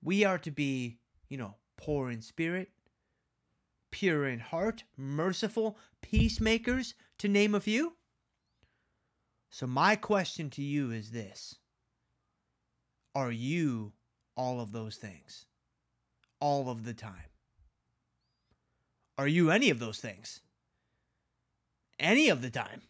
we 0.03 0.25
are 0.25 0.39
to 0.39 0.51
be, 0.51 0.97
you 1.29 1.37
know, 1.37 1.57
poor 1.77 2.11
in 2.11 2.23
spirit, 2.23 2.71
pure 3.93 4.27
in 4.27 4.41
heart, 4.41 4.83
merciful, 4.97 5.79
peacemakers, 6.01 6.95
to 7.19 7.29
name 7.29 7.55
a 7.55 7.61
few. 7.61 7.93
So, 9.51 9.69
my 9.69 9.95
question 9.95 10.51
to 10.51 10.63
you 10.63 10.91
is 10.91 11.13
this 11.13 11.57
Are 13.15 13.31
you 13.31 13.93
all 14.35 14.61
of 14.61 14.73
those 14.73 14.97
things 14.97 15.47
all 16.41 16.69
of 16.69 16.85
the 16.85 16.95
time? 16.95 17.31
Are 19.17 19.29
you 19.29 19.53
any 19.53 19.71
of 19.71 19.79
those 19.79 20.01
things? 20.01 20.41
Any 22.01 22.29
of 22.29 22.43
the 22.43 22.51
time? 22.51 22.83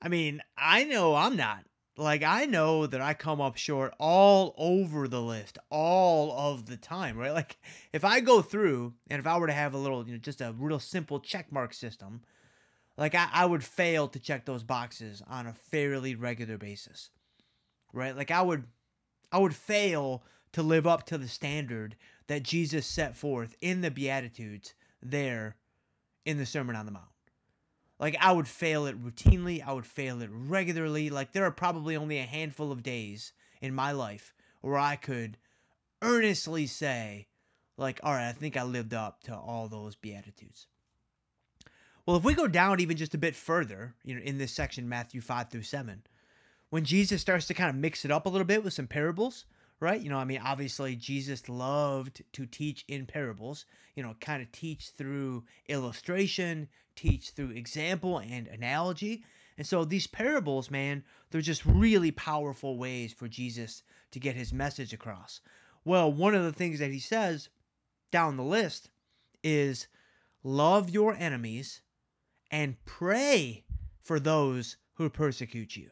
I 0.00 0.08
mean, 0.08 0.42
I 0.56 0.82
know 0.82 1.14
I'm 1.14 1.36
not. 1.36 1.64
Like 1.96 2.22
I 2.22 2.46
know 2.46 2.86
that 2.86 3.00
I 3.00 3.14
come 3.14 3.40
up 3.40 3.56
short 3.56 3.94
all 3.98 4.54
over 4.56 5.08
the 5.08 5.20
list 5.20 5.58
all 5.70 6.32
of 6.32 6.66
the 6.66 6.76
time, 6.76 7.16
right? 7.18 7.32
Like 7.32 7.58
if 7.92 8.04
I 8.04 8.20
go 8.20 8.40
through 8.42 8.94
and 9.10 9.20
if 9.20 9.26
I 9.26 9.38
were 9.38 9.46
to 9.46 9.52
have 9.52 9.74
a 9.74 9.78
little, 9.78 10.06
you 10.06 10.12
know, 10.12 10.18
just 10.18 10.40
a 10.40 10.54
real 10.58 10.78
simple 10.78 11.20
check 11.20 11.52
mark 11.52 11.74
system, 11.74 12.22
like 12.96 13.14
I, 13.14 13.28
I 13.32 13.46
would 13.46 13.64
fail 13.64 14.08
to 14.08 14.18
check 14.18 14.44
those 14.44 14.62
boxes 14.62 15.22
on 15.28 15.46
a 15.46 15.52
fairly 15.52 16.14
regular 16.14 16.56
basis. 16.56 17.10
Right? 17.92 18.16
Like 18.16 18.30
I 18.30 18.42
would 18.42 18.64
I 19.30 19.38
would 19.38 19.54
fail 19.54 20.24
to 20.52 20.62
live 20.62 20.86
up 20.86 21.04
to 21.06 21.18
the 21.18 21.28
standard 21.28 21.96
that 22.26 22.42
Jesus 22.42 22.86
set 22.86 23.16
forth 23.16 23.56
in 23.60 23.80
the 23.80 23.90
Beatitudes 23.90 24.74
there 25.02 25.56
in 26.24 26.38
the 26.38 26.46
Sermon 26.46 26.76
on 26.76 26.86
the 26.86 26.92
Mount. 26.92 27.11
Like 28.02 28.16
I 28.20 28.32
would 28.32 28.48
fail 28.48 28.86
it 28.86 29.00
routinely, 29.00 29.64
I 29.64 29.72
would 29.72 29.86
fail 29.86 30.22
it 30.22 30.30
regularly. 30.32 31.08
Like 31.08 31.32
there 31.32 31.44
are 31.44 31.52
probably 31.52 31.96
only 31.96 32.18
a 32.18 32.24
handful 32.24 32.72
of 32.72 32.82
days 32.82 33.32
in 33.60 33.72
my 33.72 33.92
life 33.92 34.34
where 34.60 34.76
I 34.76 34.96
could 34.96 35.38
earnestly 36.02 36.66
say 36.66 37.28
like 37.78 38.00
all 38.02 38.12
right, 38.12 38.28
I 38.28 38.32
think 38.32 38.56
I 38.56 38.64
lived 38.64 38.92
up 38.92 39.22
to 39.22 39.36
all 39.36 39.68
those 39.68 39.94
beatitudes. 39.94 40.66
Well, 42.04 42.16
if 42.16 42.24
we 42.24 42.34
go 42.34 42.48
down 42.48 42.80
even 42.80 42.96
just 42.96 43.14
a 43.14 43.18
bit 43.18 43.36
further, 43.36 43.94
you 44.04 44.16
know, 44.16 44.20
in 44.22 44.36
this 44.36 44.50
section 44.50 44.88
Matthew 44.88 45.20
5 45.20 45.50
through 45.50 45.62
7, 45.62 46.02
when 46.70 46.84
Jesus 46.84 47.22
starts 47.22 47.46
to 47.46 47.54
kind 47.54 47.70
of 47.70 47.76
mix 47.76 48.04
it 48.04 48.10
up 48.10 48.26
a 48.26 48.28
little 48.28 48.44
bit 48.44 48.64
with 48.64 48.72
some 48.72 48.88
parables, 48.88 49.44
right? 49.82 50.00
You 50.00 50.10
know, 50.10 50.18
I 50.18 50.24
mean, 50.24 50.40
obviously, 50.42 50.94
Jesus 50.94 51.48
loved 51.48 52.22
to 52.32 52.46
teach 52.46 52.84
in 52.86 53.04
parables, 53.04 53.66
you 53.96 54.02
know, 54.02 54.14
kind 54.20 54.40
of 54.40 54.52
teach 54.52 54.90
through 54.90 55.44
illustration, 55.68 56.68
teach 56.94 57.30
through 57.30 57.50
example 57.50 58.18
and 58.18 58.46
analogy. 58.46 59.24
And 59.58 59.66
so 59.66 59.84
these 59.84 60.06
parables, 60.06 60.70
man, 60.70 61.02
they're 61.30 61.40
just 61.40 61.66
really 61.66 62.12
powerful 62.12 62.78
ways 62.78 63.12
for 63.12 63.26
Jesus 63.26 63.82
to 64.12 64.20
get 64.20 64.36
his 64.36 64.52
message 64.52 64.92
across. 64.92 65.40
Well, 65.84 66.12
one 66.12 66.36
of 66.36 66.44
the 66.44 66.52
things 66.52 66.78
that 66.78 66.92
he 66.92 67.00
says 67.00 67.48
down 68.12 68.36
the 68.36 68.44
list 68.44 68.90
is 69.42 69.88
love 70.44 70.90
your 70.90 71.14
enemies 71.14 71.80
and 72.52 72.76
pray 72.84 73.64
for 74.00 74.20
those 74.20 74.76
who 74.94 75.10
persecute 75.10 75.76
you. 75.76 75.90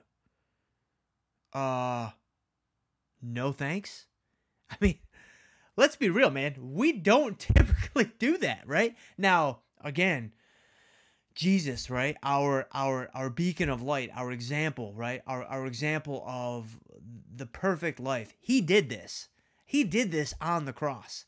Uh, 1.53 2.11
no 3.23 3.53
thanks. 3.53 4.07
I 4.71 4.77
mean, 4.81 4.99
let's 5.77 5.97
be 5.97 6.11
real, 6.11 6.31
man. 6.31 6.57
We 6.59 6.93
don't 6.93 7.39
typically 7.39 8.13
do 8.19 8.39
that, 8.39 8.63
right? 8.67 8.97
Now, 9.19 9.61
again, 9.83 10.33
Jesus, 11.35 11.91
right? 11.91 12.17
Our 12.23 12.67
our 12.73 13.09
our 13.15 13.31
beacon 13.31 13.71
of 13.71 13.83
light, 13.83 14.11
our 14.15 14.33
example, 14.33 14.93
right? 14.95 15.23
Our 15.27 15.45
our 15.45 15.67
example 15.67 16.25
of 16.27 16.81
the 17.35 17.47
perfect 17.47 18.01
life. 18.01 18.35
He 18.41 18.61
did 18.61 18.89
this. 18.89 19.29
He 19.65 19.85
did 19.85 20.11
this 20.11 20.35
on 20.41 20.65
the 20.65 20.73
cross. 20.73 21.27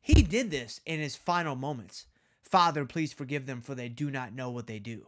He 0.00 0.22
did 0.22 0.50
this 0.50 0.80
in 0.84 1.00
his 1.00 1.16
final 1.16 1.54
moments. 1.54 2.06
Father, 2.42 2.84
please 2.84 3.12
forgive 3.12 3.46
them 3.46 3.60
for 3.60 3.74
they 3.74 3.88
do 3.88 4.10
not 4.10 4.32
know 4.32 4.50
what 4.50 4.66
they 4.66 4.78
do 4.78 5.06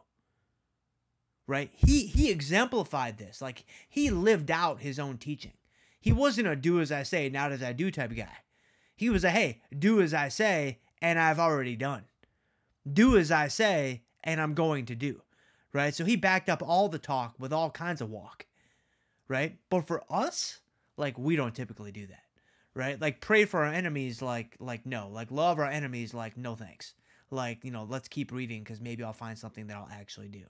right? 1.50 1.70
He 1.74 2.06
he 2.06 2.30
exemplified 2.30 3.18
this. 3.18 3.42
Like 3.42 3.64
he 3.88 4.08
lived 4.10 4.50
out 4.50 4.80
his 4.80 4.98
own 4.98 5.18
teaching. 5.18 5.52
He 6.00 6.12
wasn't 6.12 6.48
a 6.48 6.56
do 6.56 6.80
as 6.80 6.90
I 6.90 7.02
say, 7.02 7.28
not 7.28 7.52
as 7.52 7.62
I 7.62 7.72
do 7.72 7.90
type 7.90 8.10
of 8.10 8.16
guy. 8.16 8.38
He 8.96 9.10
was 9.10 9.24
a 9.24 9.30
hey, 9.30 9.62
do 9.76 10.00
as 10.00 10.12
I 10.14 10.28
say, 10.28 10.78
and 11.00 11.18
I've 11.18 11.38
already 11.38 11.76
done. 11.76 12.04
Do 12.90 13.16
as 13.16 13.30
I 13.30 13.48
say, 13.48 14.02
and 14.24 14.40
I'm 14.40 14.54
going 14.54 14.86
to 14.86 14.94
do. 14.94 15.22
Right? 15.72 15.94
So 15.94 16.04
he 16.04 16.16
backed 16.16 16.48
up 16.48 16.62
all 16.62 16.88
the 16.88 16.98
talk 16.98 17.34
with 17.38 17.52
all 17.52 17.70
kinds 17.70 18.00
of 18.00 18.10
walk. 18.10 18.46
Right? 19.28 19.58
But 19.68 19.86
for 19.86 20.02
us, 20.10 20.60
like 20.96 21.18
we 21.18 21.36
don't 21.36 21.54
typically 21.54 21.92
do 21.92 22.06
that. 22.06 22.24
Right? 22.74 23.00
Like 23.00 23.20
pray 23.20 23.44
for 23.44 23.60
our 23.60 23.72
enemies, 23.72 24.22
like 24.22 24.56
like 24.58 24.86
no. 24.86 25.08
Like 25.08 25.30
love 25.30 25.58
our 25.58 25.70
enemies, 25.70 26.14
like 26.14 26.36
no 26.36 26.54
thanks. 26.54 26.94
Like, 27.30 27.64
you 27.64 27.70
know, 27.70 27.86
let's 27.88 28.08
keep 28.08 28.32
reading 28.32 28.62
because 28.62 28.80
maybe 28.80 29.04
I'll 29.04 29.12
find 29.12 29.38
something 29.38 29.68
that 29.68 29.76
I'll 29.76 29.88
actually 29.92 30.28
do. 30.28 30.44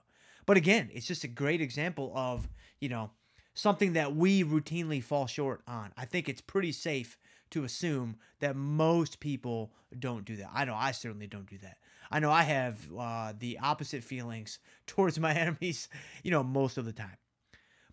But 0.47 0.57
again, 0.57 0.91
it's 0.93 1.07
just 1.07 1.25
a 1.25 1.29
great 1.29 1.61
example 1.61 2.13
of, 2.17 2.49
you 2.81 2.89
know, 2.89 3.11
something 3.55 3.93
that 3.95 4.15
we 4.15 4.45
routinely 4.45 5.03
fall 5.03 5.27
short 5.27 5.63
on. 5.67 5.93
I 5.97 6.05
think 6.05 6.29
it's 6.29 6.41
pretty 6.41 6.73
safe 6.73 7.19
to 7.51 7.65
assume 7.65 8.17
that 8.41 8.57
most 8.57 9.21
people 9.21 9.73
don't 9.99 10.25
do 10.25 10.37
that. 10.37 10.51
I 10.55 10.65
know 10.65 10.75
I 10.75 10.93
certainly 10.93 11.27
don't 11.27 11.49
do 11.49 11.59
that. 11.59 11.79
I 12.11 12.21
know 12.21 12.31
I 12.31 12.43
have 12.43 12.79
uh, 12.97 13.33
the 13.39 13.59
opposite 13.61 14.03
feelings 14.03 14.59
towards 14.87 15.19
my 15.19 15.33
enemies, 15.35 15.89
you 16.23 16.31
know, 16.31 16.43
most 16.43 16.79
of 16.79 16.85
the 16.85 16.93
time. 16.93 17.17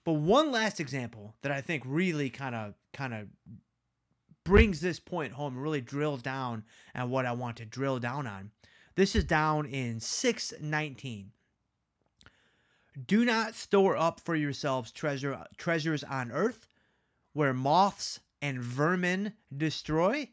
But 0.04 0.14
one 0.14 0.52
last 0.52 0.80
example 0.80 1.36
that 1.42 1.52
I 1.52 1.60
think 1.60 1.84
really 1.86 2.30
kind 2.30 2.56
of 2.56 2.76
kind 2.94 3.14
of 3.14 3.28
brings 4.46 4.80
this 4.80 5.00
point 5.02 5.34
home, 5.34 5.58
really 5.58 5.82
drills 5.82 6.22
down 6.22 6.64
at 6.96 7.10
what 7.10 7.26
I 7.26 7.34
want 7.34 7.58
to 7.58 7.66
drill 7.66 8.00
down 8.00 8.26
on. 8.26 8.52
This 8.96 9.16
is 9.16 9.26
down 9.26 9.66
in 9.66 10.00
619. 10.00 11.32
Do 13.06 13.26
not 13.26 13.54
store 13.54 13.96
up 13.96 14.20
for 14.20 14.36
yourselves 14.36 14.92
treasure 14.92 15.46
treasures 15.58 16.04
on 16.04 16.32
earth, 16.32 16.68
where 17.34 17.54
moths 17.54 18.22
and 18.42 18.60
vermin 18.60 19.34
destroy, 19.56 20.30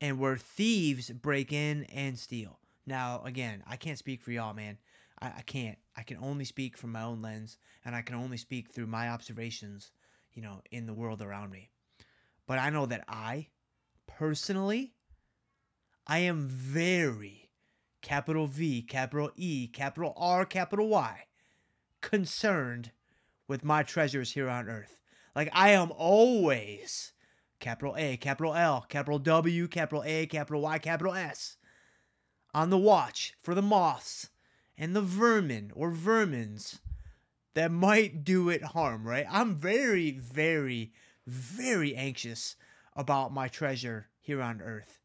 and 0.00 0.20
where 0.20 0.36
thieves 0.36 1.10
break 1.10 1.52
in 1.52 1.82
and 1.84 2.16
steal. 2.16 2.60
Now, 2.86 3.22
again, 3.24 3.64
I 3.66 3.76
can't 3.76 3.98
speak 3.98 4.22
for 4.22 4.30
y'all, 4.30 4.54
man. 4.54 4.78
I, 5.20 5.32
I 5.38 5.42
can't. 5.42 5.78
I 5.96 6.02
can 6.02 6.18
only 6.18 6.44
speak 6.44 6.76
from 6.76 6.92
my 6.92 7.02
own 7.02 7.22
lens, 7.22 7.58
and 7.84 7.96
I 7.96 8.02
can 8.02 8.14
only 8.14 8.36
speak 8.36 8.70
through 8.70 8.86
my 8.86 9.08
observations, 9.08 9.90
you 10.32 10.42
know, 10.42 10.60
in 10.70 10.86
the 10.86 10.94
world 10.94 11.22
around 11.22 11.50
me. 11.50 11.70
But 12.46 12.60
I 12.60 12.70
know 12.70 12.86
that 12.86 13.04
I, 13.08 13.48
personally, 14.06 14.92
I 16.06 16.20
am 16.20 16.46
very 16.46 17.50
capital 18.00 18.46
V, 18.46 18.82
capital 18.82 19.32
E, 19.34 19.66
capital 19.66 20.12
R, 20.16 20.44
capital 20.44 20.88
Y 20.88 21.25
concerned 22.00 22.90
with 23.48 23.64
my 23.64 23.82
treasures 23.82 24.32
here 24.32 24.48
on 24.48 24.68
earth. 24.68 24.98
Like 25.34 25.50
I 25.52 25.70
am 25.70 25.92
always 25.96 27.12
capital 27.60 27.94
A, 27.98 28.16
capital 28.16 28.54
L, 28.54 28.86
capital 28.88 29.18
W, 29.18 29.68
capital 29.68 30.02
A, 30.06 30.26
capital 30.26 30.62
Y, 30.62 30.78
capital 30.78 31.14
S 31.14 31.56
on 32.54 32.70
the 32.70 32.78
watch 32.78 33.34
for 33.42 33.54
the 33.54 33.62
moths 33.62 34.30
and 34.78 34.96
the 34.96 35.02
vermin 35.02 35.72
or 35.74 35.90
vermins 35.90 36.80
that 37.54 37.70
might 37.70 38.24
do 38.24 38.48
it 38.48 38.62
harm, 38.62 39.06
right? 39.06 39.26
I'm 39.30 39.56
very, 39.56 40.12
very, 40.12 40.92
very 41.26 41.94
anxious 41.94 42.56
about 42.94 43.32
my 43.32 43.48
treasure 43.48 44.08
here 44.20 44.42
on 44.42 44.60
earth 44.60 45.00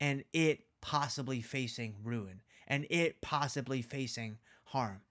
and 0.00 0.24
it 0.32 0.64
possibly 0.80 1.42
facing 1.42 1.96
ruin 2.02 2.40
and 2.66 2.86
it 2.90 3.20
possibly 3.20 3.82
facing 3.82 4.38
harm 4.64 5.02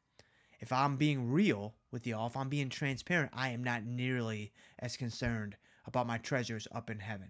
if 0.59 0.71
I'm 0.71 0.97
being 0.97 1.31
real 1.31 1.75
with 1.91 2.05
y'all, 2.05 2.27
if 2.27 2.37
I'm 2.37 2.49
being 2.49 2.69
transparent, 2.69 3.31
I 3.33 3.49
am 3.49 3.63
not 3.63 3.85
nearly 3.85 4.51
as 4.77 4.97
concerned 4.97 5.55
about 5.85 6.07
my 6.07 6.17
treasures 6.17 6.67
up 6.71 6.89
in 6.89 6.99
heaven. 6.99 7.29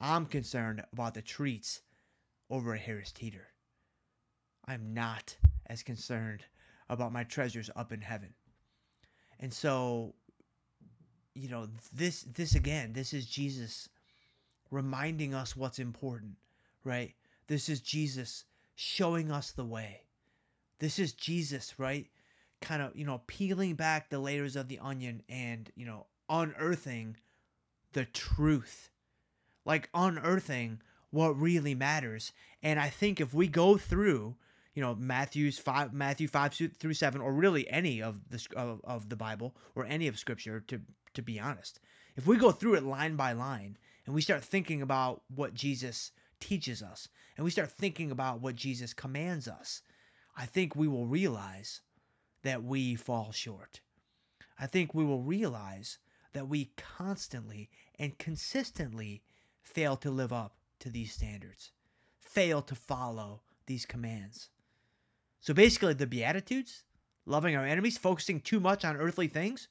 I'm 0.00 0.26
concerned 0.26 0.82
about 0.92 1.14
the 1.14 1.22
treats 1.22 1.82
over 2.50 2.74
at 2.74 2.80
Harris 2.80 3.12
Teeter. 3.12 3.48
I'm 4.66 4.94
not 4.94 5.36
as 5.66 5.82
concerned 5.82 6.44
about 6.88 7.12
my 7.12 7.24
treasures 7.24 7.70
up 7.76 7.92
in 7.92 8.00
heaven. 8.00 8.34
And 9.38 9.52
so, 9.52 10.14
you 11.34 11.48
know, 11.48 11.68
this 11.92 12.22
this 12.22 12.54
again, 12.54 12.92
this 12.92 13.12
is 13.12 13.26
Jesus 13.26 13.88
reminding 14.70 15.34
us 15.34 15.56
what's 15.56 15.78
important, 15.78 16.36
right? 16.84 17.14
This 17.46 17.68
is 17.68 17.80
Jesus 17.80 18.44
showing 18.74 19.30
us 19.30 19.52
the 19.52 19.64
way. 19.64 20.02
This 20.78 20.98
is 20.98 21.12
Jesus, 21.12 21.78
right? 21.78 22.08
Kind 22.60 22.82
of, 22.82 22.96
you 22.96 23.04
know, 23.04 23.22
peeling 23.26 23.74
back 23.74 24.10
the 24.10 24.18
layers 24.18 24.56
of 24.56 24.68
the 24.68 24.78
onion 24.78 25.22
and, 25.28 25.70
you 25.76 25.86
know, 25.86 26.06
unearthing 26.28 27.16
the 27.92 28.04
truth. 28.04 28.90
Like 29.64 29.88
unearthing 29.94 30.80
what 31.10 31.38
really 31.40 31.74
matters. 31.74 32.32
And 32.62 32.78
I 32.78 32.88
think 32.88 33.20
if 33.20 33.32
we 33.34 33.48
go 33.48 33.76
through, 33.76 34.36
you 34.74 34.82
know, 34.82 34.94
Matthew's 34.94 35.58
5 35.58 35.92
Matthew 35.92 36.28
5 36.28 36.54
through 36.78 36.94
7 36.94 37.20
or 37.20 37.32
really 37.32 37.68
any 37.70 38.02
of 38.02 38.28
the 38.28 38.44
of, 38.54 38.80
of 38.84 39.08
the 39.08 39.16
Bible 39.16 39.56
or 39.74 39.84
any 39.86 40.06
of 40.06 40.18
scripture 40.18 40.60
to 40.68 40.80
to 41.14 41.22
be 41.22 41.40
honest. 41.40 41.80
If 42.14 42.26
we 42.26 42.36
go 42.36 42.52
through 42.52 42.74
it 42.74 42.84
line 42.84 43.16
by 43.16 43.32
line 43.32 43.78
and 44.04 44.14
we 44.14 44.20
start 44.20 44.44
thinking 44.44 44.82
about 44.82 45.22
what 45.34 45.54
Jesus 45.54 46.12
teaches 46.40 46.82
us 46.82 47.08
and 47.36 47.44
we 47.44 47.50
start 47.50 47.70
thinking 47.70 48.10
about 48.10 48.40
what 48.40 48.54
Jesus 48.54 48.92
commands 48.92 49.48
us, 49.48 49.82
I 50.36 50.44
think 50.46 50.76
we 50.76 50.88
will 50.88 51.06
realize 51.06 51.80
that 52.46 52.62
we 52.62 52.94
fall 52.94 53.32
short. 53.32 53.80
I 54.56 54.68
think 54.68 54.94
we 54.94 55.04
will 55.04 55.22
realize 55.22 55.98
that 56.32 56.46
we 56.46 56.70
constantly 56.76 57.68
and 57.98 58.16
consistently 58.18 59.22
fail 59.62 59.96
to 59.96 60.12
live 60.12 60.32
up 60.32 60.54
to 60.78 60.88
these 60.88 61.12
standards, 61.12 61.72
fail 62.20 62.62
to 62.62 62.76
follow 62.76 63.42
these 63.66 63.84
commands. 63.84 64.48
So 65.40 65.54
basically, 65.54 65.94
the 65.94 66.06
Beatitudes, 66.06 66.84
loving 67.24 67.56
our 67.56 67.66
enemies, 67.66 67.98
focusing 67.98 68.40
too 68.40 68.60
much 68.60 68.84
on 68.84 68.96
earthly 68.96 69.26
things, 69.26 69.66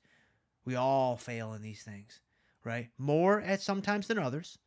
We 0.65 0.75
all 0.75 1.15
fail 1.15 1.53
in 1.53 1.62
these 1.62 1.84
things, 1.84 2.20
right? 2.63 2.89
More 2.98 3.39
at 3.39 3.62
sometimes 3.62 4.08
than 4.08 4.17
others, 4.17 4.58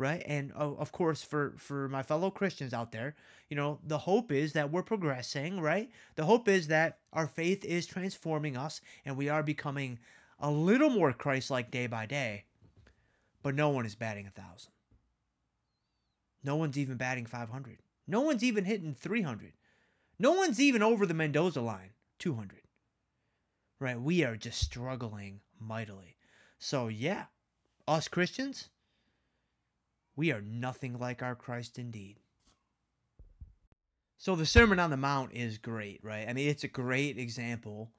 right? 0.00 0.22
And 0.24 0.50
of 0.52 0.92
course, 0.92 1.22
for 1.22 1.52
for 1.58 1.86
my 1.88 2.02
fellow 2.02 2.30
Christians 2.30 2.72
out 2.72 2.90
there, 2.90 3.14
you 3.50 3.56
know, 3.56 3.78
the 3.86 3.98
hope 3.98 4.32
is 4.32 4.54
that 4.54 4.72
we're 4.72 4.82
progressing, 4.82 5.60
right? 5.60 5.90
The 6.16 6.24
hope 6.24 6.48
is 6.48 6.68
that 6.68 6.98
our 7.12 7.26
faith 7.26 7.64
is 7.66 7.86
transforming 7.86 8.56
us 8.56 8.80
and 9.04 9.14
we 9.14 9.28
are 9.28 9.42
becoming 9.42 9.98
a 10.38 10.50
little 10.50 10.88
more 10.88 11.12
Christ-like 11.12 11.70
day 11.70 11.86
by 11.86 12.06
day. 12.06 12.44
But 13.42 13.54
no 13.54 13.68
one 13.68 13.84
is 13.84 13.94
batting 13.94 14.26
a 14.26 14.30
thousand. 14.30 14.72
No 16.42 16.56
one's 16.56 16.78
even 16.78 16.96
batting 16.96 17.26
500. 17.26 17.78
No 18.08 18.22
one's 18.22 18.42
even 18.42 18.64
hitting 18.64 18.94
300. 18.94 19.52
No 20.18 20.32
one's 20.32 20.58
even 20.58 20.82
over 20.82 21.04
the 21.04 21.12
Mendoza 21.12 21.60
line, 21.60 21.90
200. 22.18 22.62
Right? 23.78 24.00
We 24.00 24.24
are 24.24 24.36
just 24.36 24.60
struggling 24.60 25.40
mightily. 25.58 26.16
So, 26.58 26.88
yeah, 26.88 27.24
us 27.86 28.08
Christians, 28.08 28.70
we 30.20 30.32
are 30.32 30.42
nothing 30.42 30.98
like 30.98 31.22
our 31.22 31.34
Christ 31.34 31.78
indeed. 31.78 32.20
So, 34.18 34.36
the 34.36 34.44
Sermon 34.44 34.78
on 34.78 34.90
the 34.90 34.98
Mount 34.98 35.32
is 35.32 35.56
great, 35.56 35.98
right? 36.02 36.28
I 36.28 36.34
mean, 36.34 36.46
it's 36.46 36.62
a 36.62 36.68
great 36.68 37.16
example, 37.16 37.90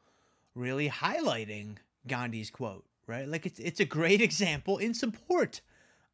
really 0.53 0.87
highlighting 0.87 1.77
Gandhi's 2.05 2.51
quote, 2.51 2.85
right? 3.07 3.27
Like, 3.27 3.47
it's, 3.47 3.57
it's 3.57 3.79
a 3.79 3.85
great 3.85 4.21
example 4.29 4.77
in 4.77 4.93
support 4.93 5.61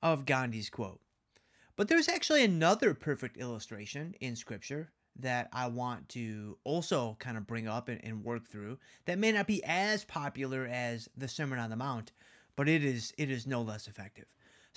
of 0.02 0.26
Gandhi's 0.26 0.70
quote. 0.70 1.02
But 1.76 1.90
there's 1.90 2.08
actually 2.08 2.46
another 2.46 2.94
perfect 2.94 3.36
illustration 3.36 4.16
in 4.22 4.38
Scripture 4.38 4.94
that 5.20 5.50
I 5.52 5.68
want 5.68 6.08
to 6.10 6.58
also 6.64 7.18
kind 7.20 7.36
of 7.36 7.46
bring 7.46 7.68
up 7.68 7.90
and, 7.90 8.00
and, 8.02 8.24
work 8.24 8.48
through 8.48 8.78
that 9.08 9.20
may 9.20 9.34
not 9.34 9.46
be 9.46 9.62
as 9.66 10.06
popular 10.06 10.70
as 10.72 11.10
the 11.18 11.28
Sermon 11.28 11.60
on 11.60 11.70
the 11.70 11.76
Mount, 11.76 12.14
but 12.56 12.70
it 12.70 12.86
is 12.86 13.14
it 13.18 13.30
is 13.30 13.46
no 13.46 13.62
less 13.62 13.90
effective. 13.90 14.28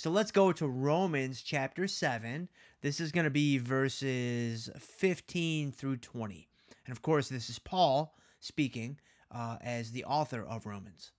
So 0.01 0.09
let's 0.09 0.33
go 0.33 0.51
to 0.51 0.67
Romans 0.67 1.43
chapter 1.43 1.87
7. 1.87 2.49
This 2.81 3.01
is 3.01 3.13
going 3.13 3.25
to 3.25 3.31
be 3.31 3.59
verses 3.59 4.71
15 4.79 5.73
through 5.73 5.99
20. 5.99 6.49
And 6.87 6.93
of 6.93 7.03
course, 7.03 7.29
this 7.29 7.51
is 7.51 7.59
Paul 7.59 8.17
speaking 8.39 8.99
uh, 9.31 9.59
as 9.61 9.91
the 9.91 10.07
author 10.07 10.43
of 10.43 10.65
Romans. 10.65 11.13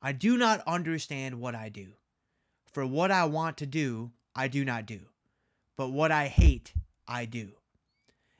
I 0.00 0.12
do 0.12 0.38
not 0.38 0.62
understand 0.66 1.38
what 1.38 1.54
I 1.54 1.68
do. 1.68 1.88
For 2.64 2.86
what 2.86 3.10
I 3.10 3.26
want 3.26 3.58
to 3.58 3.66
do, 3.66 4.12
I 4.34 4.48
do 4.48 4.64
not 4.64 4.86
do. 4.86 5.00
But 5.76 5.90
what 5.90 6.10
I 6.10 6.28
hate, 6.28 6.72
I 7.06 7.26
do. 7.26 7.50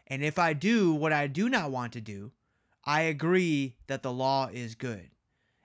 And 0.07 0.25
if 0.25 0.39
I 0.39 0.55
do 0.55 0.95
what 0.95 1.13
I 1.13 1.27
do 1.27 1.51
not 1.51 1.71
want 1.71 1.93
to 1.93 2.01
do, 2.01 2.33
I 2.87 3.03
agree 3.03 3.77
that 3.87 4.03
the 4.03 4.15
law 4.15 4.49
is 4.51 4.77
good. 4.77 5.11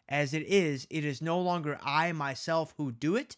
As 0.09 0.33
it 0.33 0.43
is, 0.43 0.87
it 0.89 1.05
is 1.05 1.21
no 1.21 1.39
longer 1.39 1.79
I 1.81 2.11
myself 2.11 2.73
who 2.75 2.91
do 2.91 3.15
it, 3.15 3.37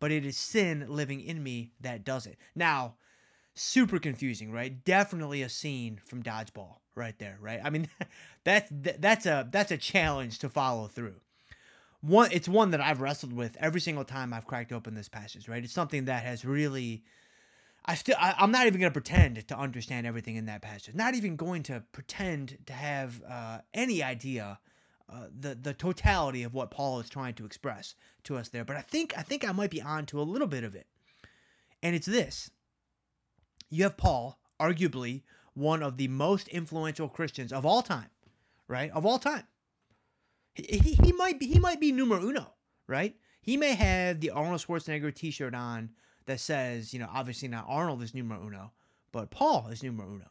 but 0.00 0.12
it 0.12 0.24
is 0.24 0.36
sin 0.36 0.86
living 0.88 1.20
in 1.20 1.42
me 1.42 1.72
that 1.80 2.04
does 2.04 2.26
it. 2.26 2.38
Now, 2.54 2.94
super 3.54 3.98
confusing, 3.98 4.52
right? 4.52 4.84
Definitely 4.84 5.42
a 5.42 5.48
scene 5.48 6.00
from 6.04 6.22
Dodgeball 6.22 6.76
right 6.94 7.18
there, 7.18 7.38
right? 7.40 7.60
I 7.62 7.70
mean, 7.70 7.88
that's 8.44 8.70
that's 8.70 9.26
a 9.26 9.48
that's 9.50 9.70
a 9.70 9.76
challenge 9.76 10.38
to 10.40 10.48
follow 10.48 10.86
through. 10.86 11.20
One, 12.00 12.30
it's 12.30 12.48
one 12.48 12.70
that 12.70 12.80
I've 12.80 13.00
wrestled 13.00 13.32
with 13.32 13.56
every 13.58 13.80
single 13.80 14.04
time 14.04 14.32
I've 14.32 14.46
cracked 14.46 14.72
open 14.72 14.94
this 14.94 15.08
passage, 15.08 15.48
right? 15.48 15.64
It's 15.64 15.72
something 15.72 16.04
that 16.04 16.22
has 16.22 16.44
really 16.44 17.02
I 17.84 17.94
still 17.94 18.16
I, 18.18 18.34
am 18.38 18.52
not 18.52 18.66
even 18.66 18.80
going 18.80 18.92
to 18.92 19.00
pretend 19.00 19.48
to 19.48 19.58
understand 19.58 20.06
everything 20.06 20.36
in 20.36 20.46
that 20.46 20.62
passage. 20.62 20.94
Not 20.94 21.14
even 21.14 21.36
going 21.36 21.62
to 21.64 21.82
pretend 21.92 22.58
to 22.66 22.72
have 22.72 23.22
uh, 23.28 23.58
any 23.72 24.02
idea 24.02 24.58
uh, 25.10 25.26
the 25.38 25.54
the 25.54 25.74
totality 25.74 26.42
of 26.42 26.54
what 26.54 26.70
Paul 26.70 27.00
is 27.00 27.08
trying 27.08 27.34
to 27.34 27.46
express 27.46 27.94
to 28.24 28.36
us 28.36 28.48
there. 28.48 28.64
But 28.64 28.76
I 28.76 28.82
think 28.82 29.16
I 29.16 29.22
think 29.22 29.48
I 29.48 29.52
might 29.52 29.70
be 29.70 29.82
on 29.82 30.06
to 30.06 30.20
a 30.20 30.22
little 30.22 30.46
bit 30.46 30.64
of 30.64 30.74
it, 30.74 30.86
and 31.82 31.96
it's 31.96 32.06
this: 32.06 32.50
you 33.70 33.84
have 33.84 33.96
Paul, 33.96 34.38
arguably 34.60 35.22
one 35.54 35.82
of 35.82 35.96
the 35.96 36.08
most 36.08 36.48
influential 36.48 37.08
Christians 37.08 37.52
of 37.52 37.66
all 37.66 37.82
time, 37.82 38.10
right? 38.68 38.90
Of 38.90 39.04
all 39.06 39.18
time. 39.18 39.44
He, 40.54 40.78
he, 40.78 40.98
he 41.02 41.12
might 41.12 41.38
be 41.38 41.46
he 41.46 41.58
might 41.58 41.80
be 41.80 41.92
numero 41.92 42.22
uno, 42.22 42.54
right? 42.86 43.16
He 43.40 43.56
may 43.56 43.74
have 43.74 44.20
the 44.20 44.30
Arnold 44.30 44.60
Schwarzenegger 44.60 45.14
T-shirt 45.14 45.54
on 45.54 45.90
that 46.26 46.40
says, 46.40 46.92
you 46.92 47.00
know, 47.00 47.08
obviously 47.12 47.48
not 47.48 47.64
Arnold 47.66 48.02
is 48.02 48.14
numero 48.14 48.46
uno, 48.46 48.72
but 49.10 49.30
Paul 49.30 49.68
is 49.68 49.82
numero 49.82 50.06
uno. 50.08 50.26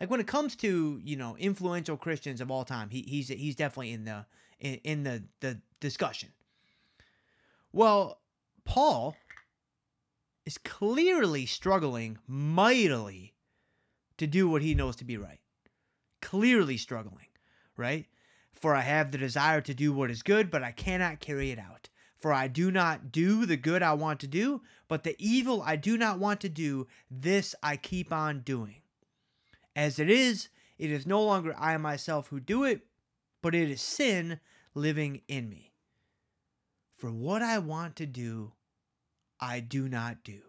Like 0.00 0.10
when 0.10 0.20
it 0.20 0.26
comes 0.26 0.56
to 0.56 1.00
you 1.02 1.16
know 1.16 1.36
influential 1.36 1.96
Christians 1.96 2.40
of 2.40 2.50
all 2.50 2.64
time, 2.64 2.90
he, 2.90 3.02
he's 3.02 3.28
he's 3.28 3.56
definitely 3.56 3.92
in 3.92 4.04
the 4.04 4.26
in, 4.58 4.74
in 4.84 5.02
the 5.04 5.24
the 5.40 5.60
discussion. 5.80 6.30
Well, 7.72 8.20
Paul 8.64 9.16
is 10.46 10.58
clearly 10.58 11.46
struggling 11.46 12.18
mightily 12.26 13.34
to 14.18 14.26
do 14.26 14.48
what 14.48 14.62
he 14.62 14.74
knows 14.74 14.96
to 14.96 15.04
be 15.04 15.16
right. 15.16 15.40
Clearly 16.20 16.76
struggling, 16.76 17.26
right? 17.76 18.06
For 18.52 18.74
I 18.74 18.82
have 18.82 19.10
the 19.10 19.18
desire 19.18 19.60
to 19.62 19.74
do 19.74 19.92
what 19.92 20.10
is 20.10 20.22
good, 20.22 20.50
but 20.50 20.62
I 20.62 20.70
cannot 20.70 21.20
carry 21.20 21.50
it 21.50 21.58
out. 21.58 21.88
For 22.16 22.32
I 22.32 22.48
do 22.48 22.70
not 22.70 23.12
do 23.12 23.44
the 23.44 23.56
good 23.56 23.82
I 23.82 23.92
want 23.92 24.20
to 24.20 24.26
do, 24.26 24.62
but 24.88 25.02
the 25.02 25.16
evil 25.18 25.60
I 25.60 25.76
do 25.76 25.98
not 25.98 26.18
want 26.18 26.40
to 26.40 26.48
do, 26.48 26.86
this 27.10 27.54
I 27.62 27.76
keep 27.76 28.12
on 28.12 28.40
doing. 28.40 28.76
As 29.76 29.98
it 29.98 30.10
is, 30.10 30.48
it 30.78 30.90
is 30.90 31.06
no 31.06 31.22
longer 31.22 31.54
I 31.58 31.76
myself 31.76 32.28
who 32.28 32.40
do 32.40 32.64
it, 32.64 32.82
but 33.42 33.54
it 33.54 33.70
is 33.70 33.80
sin 33.80 34.40
living 34.74 35.22
in 35.28 35.48
me. 35.48 35.72
For 36.96 37.10
what 37.10 37.42
I 37.42 37.58
want 37.58 37.96
to 37.96 38.06
do, 38.06 38.52
I 39.40 39.60
do 39.60 39.88
not 39.88 40.24
do. 40.24 40.40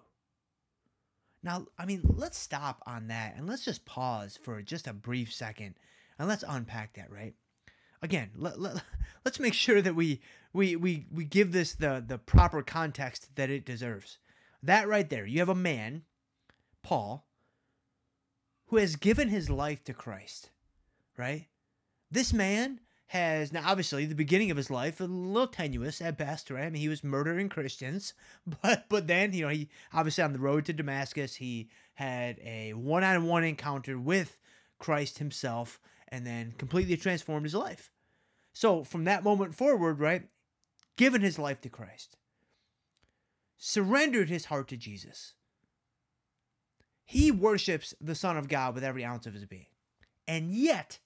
Now, 1.44 1.68
I 1.78 1.86
mean, 1.86 2.02
let's 2.04 2.38
stop 2.38 2.82
on 2.88 3.08
that 3.08 3.36
and 3.38 3.48
let's 3.48 3.66
just 3.66 3.86
pause 3.86 4.40
for 4.42 4.62
just 4.62 4.88
a 4.88 4.94
brief 4.94 5.34
second 5.34 5.76
and 6.18 6.28
let's 6.28 6.44
unpack 6.48 6.94
that, 6.94 7.12
right? 7.12 7.36
again, 8.06 8.32
let, 8.38 8.60
let, 8.60 8.82
let's 9.26 9.40
make 9.40 9.54
sure 9.54 9.82
that 9.82 9.96
we, 9.96 10.22
we, 10.54 10.78
we, 10.78 11.06
we 11.12 11.26
give 11.26 11.52
this 11.52 11.74
the, 11.74 12.04
the 12.06 12.18
proper 12.18 12.62
context 12.62 13.36
that 13.36 13.50
it 13.50 13.66
deserves. 13.66 14.18
That 14.64 14.88
right 14.88 15.10
there, 15.10 15.26
you 15.26 15.40
have 15.40 15.50
a 15.50 15.56
man, 15.56 16.04
Paul, 16.82 17.28
who 18.68 18.78
has 18.78 18.96
given 18.96 19.30
his 19.30 19.50
life 19.50 19.84
to 19.84 19.94
Christ, 19.94 20.50
right? 21.18 21.48
This 22.10 22.34
man 22.34 22.80
has 23.08 23.54
now 23.54 23.62
obviously 23.66 24.06
the 24.06 24.16
beginning 24.16 24.50
of 24.50 24.58
his 24.58 24.72
life 24.72 25.00
a 25.00 25.06
little 25.06 25.48
tenuous 25.48 26.02
at 26.02 26.18
best, 26.18 26.50
right? 26.50 26.66
I 26.66 26.70
mean, 26.70 26.82
he 26.82 26.90
was 26.90 27.04
murdering 27.04 27.50
Christians, 27.50 28.14
but 28.62 28.86
but 28.90 29.08
then 29.08 29.34
you 29.34 29.44
know 29.44 29.50
he 29.50 29.70
obviously 29.94 30.24
on 30.24 30.34
the 30.34 30.40
road 30.40 30.66
to 30.66 30.74
Damascus 30.74 31.36
he 31.36 31.70
had 31.96 32.40
a 32.40 32.74
one-on-one 32.74 33.44
encounter 33.44 33.98
with 33.98 34.38
Christ 34.80 35.20
himself, 35.20 35.80
and 36.08 36.26
then 36.26 36.54
completely 36.58 36.98
transformed 36.98 37.46
his 37.46 37.56
life. 37.56 37.90
So 38.54 38.84
from 38.84 39.06
that 39.06 39.24
moment 39.24 39.56
forward, 39.56 40.00
right, 40.00 40.24
given 40.98 41.22
his 41.22 41.40
life 41.40 41.62
to 41.62 41.70
Christ, 41.70 42.18
surrendered 43.58 44.30
his 44.30 44.46
heart 44.46 44.68
to 44.70 44.78
Jesus. 44.78 45.34
He 47.06 47.32
worships 47.32 47.94
the 48.02 48.16
Son 48.16 48.36
of 48.36 48.48
God 48.48 48.74
with 48.74 48.84
every 48.84 49.06
ounce 49.06 49.28
of 49.28 49.34
his 49.34 49.46
being. 49.46 49.68
And 50.28 50.52
yet, 50.52 51.00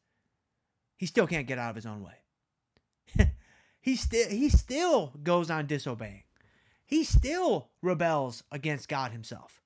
he 0.96 1.06
still 1.06 1.28
can't 1.28 1.48
get 1.48 1.60
out 1.60 1.70
of 1.70 1.76
his 1.76 1.86
own 1.86 2.04
way. 2.04 3.28
he 3.82 3.96
still 3.96 4.30
he 4.30 4.50
still 4.50 5.14
goes 5.22 5.50
on 5.50 5.68
disobeying. 5.68 6.24
He 6.86 7.04
still 7.04 7.70
rebels 7.82 8.44
against 8.52 8.90
God 8.90 9.12
himself. 9.12 9.62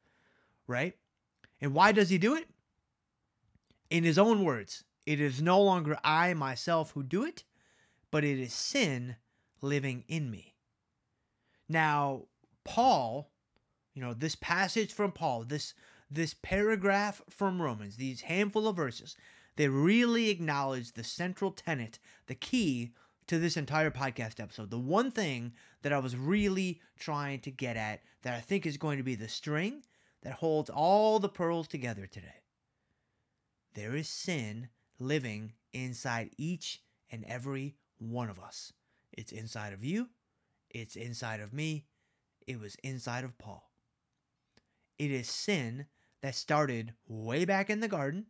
Right? 0.67 0.95
And 1.61 1.73
why 1.73 1.91
does 1.91 2.09
he 2.09 2.17
do 2.17 2.35
it? 2.35 2.47
In 3.89 4.03
his 4.03 4.17
own 4.17 4.43
words, 4.43 4.83
it 5.05 5.21
is 5.21 5.41
no 5.41 5.61
longer 5.61 5.97
I 6.03 6.33
myself 6.33 6.91
who 6.91 7.03
do 7.03 7.23
it, 7.23 7.43
but 8.11 8.23
it 8.23 8.39
is 8.39 8.53
sin 8.53 9.17
living 9.61 10.03
in 10.07 10.31
me. 10.31 10.55
Now, 11.69 12.23
Paul, 12.63 13.31
you 13.93 14.01
know, 14.01 14.13
this 14.13 14.35
passage 14.35 14.93
from 14.93 15.11
Paul, 15.11 15.43
this 15.43 15.73
this 16.13 16.35
paragraph 16.41 17.21
from 17.29 17.61
Romans, 17.61 17.95
these 17.95 18.21
handful 18.21 18.67
of 18.67 18.75
verses, 18.75 19.15
they 19.55 19.67
really 19.67 20.29
acknowledge 20.29 20.91
the 20.91 21.03
central 21.03 21.51
tenet, 21.51 21.99
the 22.27 22.35
key 22.35 22.93
to 23.27 23.39
this 23.39 23.57
entire 23.57 23.91
podcast 23.91 24.39
episode, 24.39 24.69
the 24.69 24.77
one 24.77 25.11
thing 25.11 25.53
that 25.81 25.93
I 25.93 25.99
was 25.99 26.15
really 26.15 26.81
trying 26.97 27.39
to 27.41 27.51
get 27.51 27.77
at 27.77 28.01
that 28.23 28.33
I 28.33 28.41
think 28.41 28.65
is 28.65 28.77
going 28.77 28.97
to 28.97 29.03
be 29.03 29.15
the 29.15 29.27
string 29.27 29.83
that 30.23 30.33
holds 30.33 30.69
all 30.69 31.19
the 31.19 31.29
pearls 31.29 31.67
together 31.67 32.07
today. 32.07 32.43
There 33.73 33.95
is 33.95 34.07
sin 34.07 34.69
living 34.99 35.53
inside 35.73 36.31
each 36.37 36.81
and 37.11 37.23
every 37.25 37.75
one 37.97 38.29
of 38.29 38.39
us. 38.39 38.73
It's 39.11 39.31
inside 39.31 39.73
of 39.73 39.83
you, 39.83 40.09
it's 40.69 40.95
inside 40.95 41.39
of 41.39 41.53
me, 41.53 41.85
it 42.47 42.59
was 42.59 42.75
inside 42.83 43.23
of 43.23 43.37
Paul. 43.37 43.71
It 44.99 45.11
is 45.11 45.27
sin 45.27 45.87
that 46.23 46.33
started 46.35 46.93
way 47.05 47.43
back 47.43 47.69
in 47.69 47.81
the 47.81 47.87
garden, 47.87 48.25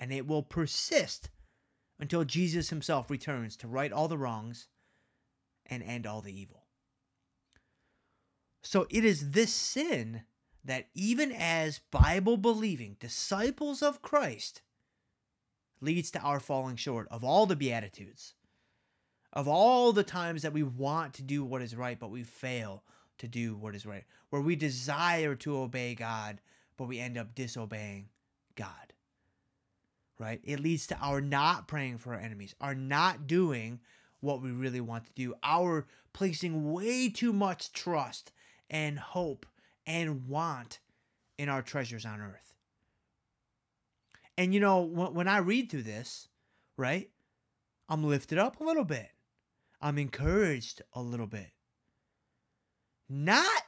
and 0.00 0.12
it 0.12 0.26
will 0.26 0.42
persist 0.42 1.30
until 2.00 2.24
Jesus 2.24 2.70
himself 2.70 3.08
returns 3.08 3.56
to 3.56 3.68
right 3.68 3.92
all 3.92 4.08
the 4.08 4.18
wrongs 4.18 4.66
and 5.64 5.80
end 5.84 6.08
all 6.08 6.20
the 6.20 6.38
evil. 6.38 6.64
So 8.62 8.88
it 8.90 9.04
is 9.04 9.30
this 9.30 9.52
sin 9.52 10.22
that 10.64 10.88
even 10.92 11.30
as 11.30 11.80
Bible 11.92 12.36
believing 12.36 12.96
disciples 12.98 13.80
of 13.80 14.02
Christ 14.02 14.62
leads 15.80 16.10
to 16.12 16.20
our 16.20 16.40
falling 16.40 16.76
short 16.76 17.06
of 17.12 17.22
all 17.22 17.46
the 17.46 17.54
beatitudes, 17.54 18.34
of 19.32 19.46
all 19.46 19.92
the 19.92 20.02
times 20.02 20.42
that 20.42 20.52
we 20.52 20.64
want 20.64 21.14
to 21.14 21.22
do 21.22 21.44
what 21.44 21.62
is 21.62 21.76
right 21.76 21.98
but 22.00 22.10
we 22.10 22.24
fail 22.24 22.82
to 23.18 23.28
do 23.28 23.54
what 23.54 23.76
is 23.76 23.86
right, 23.86 24.04
where 24.30 24.42
we 24.42 24.56
desire 24.56 25.36
to 25.36 25.58
obey 25.58 25.94
God 25.94 26.40
but 26.76 26.88
we 26.88 26.98
end 26.98 27.18
up 27.18 27.34
disobeying 27.34 28.08
God. 28.56 28.92
Right? 30.18 30.40
It 30.44 30.60
leads 30.60 30.86
to 30.88 30.96
our 30.98 31.20
not 31.20 31.66
praying 31.66 31.98
for 31.98 32.14
our 32.14 32.20
enemies, 32.20 32.54
our 32.60 32.74
not 32.74 33.26
doing 33.26 33.80
what 34.20 34.40
we 34.40 34.50
really 34.50 34.80
want 34.80 35.04
to 35.06 35.12
do, 35.12 35.34
our 35.42 35.86
placing 36.12 36.72
way 36.72 37.08
too 37.08 37.32
much 37.32 37.72
trust 37.72 38.32
and 38.70 38.98
hope 38.98 39.44
and 39.86 40.26
want 40.28 40.78
in 41.36 41.48
our 41.48 41.62
treasures 41.62 42.06
on 42.06 42.20
earth. 42.20 42.54
And 44.36 44.54
you 44.54 44.60
know, 44.60 44.80
when, 44.80 45.28
I 45.28 45.38
read 45.38 45.70
through 45.70 45.82
this, 45.82 46.28
right, 46.76 47.10
I'm 47.88 48.04
lifted 48.04 48.38
up 48.38 48.60
a 48.60 48.64
little 48.64 48.84
bit. 48.84 49.10
I'm 49.80 49.98
encouraged 49.98 50.82
a 50.94 51.02
little 51.02 51.26
bit. 51.26 51.50
Not 53.08 53.62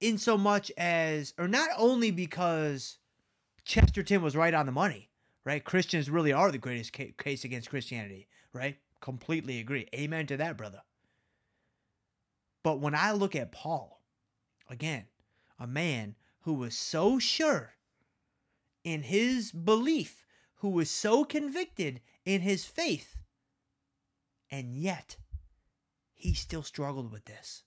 in 0.00 0.18
so 0.18 0.38
much 0.38 0.72
as, 0.76 1.34
or 1.38 1.48
not 1.48 1.68
only 1.76 2.10
because 2.10 2.98
Chesterton 3.64 4.22
was 4.22 4.36
right 4.36 4.54
on 4.54 4.66
the 4.66 4.72
money, 4.72 5.10
right? 5.44 5.64
Christians 5.64 6.10
really 6.10 6.32
are 6.32 6.50
the 6.50 6.58
greatest 6.58 6.92
ca- 6.92 7.14
case 7.18 7.44
against 7.44 7.70
Christianity, 7.70 8.28
right? 8.52 8.78
Completely 9.00 9.58
agree. 9.60 9.86
Amen 9.94 10.26
to 10.26 10.36
that, 10.38 10.56
brother. 10.56 10.82
But 12.62 12.80
when 12.80 12.94
I 12.94 13.12
look 13.12 13.34
at 13.34 13.52
Paul, 13.52 14.02
again, 14.68 15.06
a 15.58 15.66
man 15.66 16.14
who 16.42 16.54
was 16.54 16.76
so 16.76 17.18
sure 17.18 17.74
in 18.84 19.02
his 19.02 19.52
belief, 19.52 20.24
who 20.56 20.70
was 20.70 20.90
so 20.90 21.24
convicted 21.24 22.00
in 22.24 22.40
his 22.40 22.64
faith, 22.64 23.16
and 24.50 24.76
yet 24.76 25.16
he 26.14 26.34
still 26.34 26.62
struggled 26.62 27.12
with 27.12 27.24
this. 27.24 27.64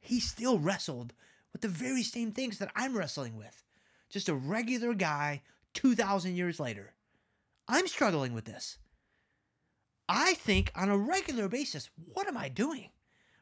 He 0.00 0.18
still 0.18 0.58
wrestled 0.58 1.12
with 1.52 1.62
the 1.62 1.68
very 1.68 2.02
same 2.02 2.32
things 2.32 2.58
that 2.58 2.72
I'm 2.74 2.96
wrestling 2.96 3.36
with. 3.36 3.64
Just 4.08 4.28
a 4.28 4.34
regular 4.34 4.94
guy 4.94 5.42
2,000 5.74 6.36
years 6.36 6.58
later. 6.60 6.94
I'm 7.68 7.86
struggling 7.86 8.34
with 8.34 8.44
this. 8.44 8.78
I 10.08 10.34
think 10.34 10.72
on 10.74 10.88
a 10.88 10.98
regular 10.98 11.48
basis, 11.48 11.88
what 12.12 12.26
am 12.26 12.36
I 12.36 12.48
doing? 12.48 12.90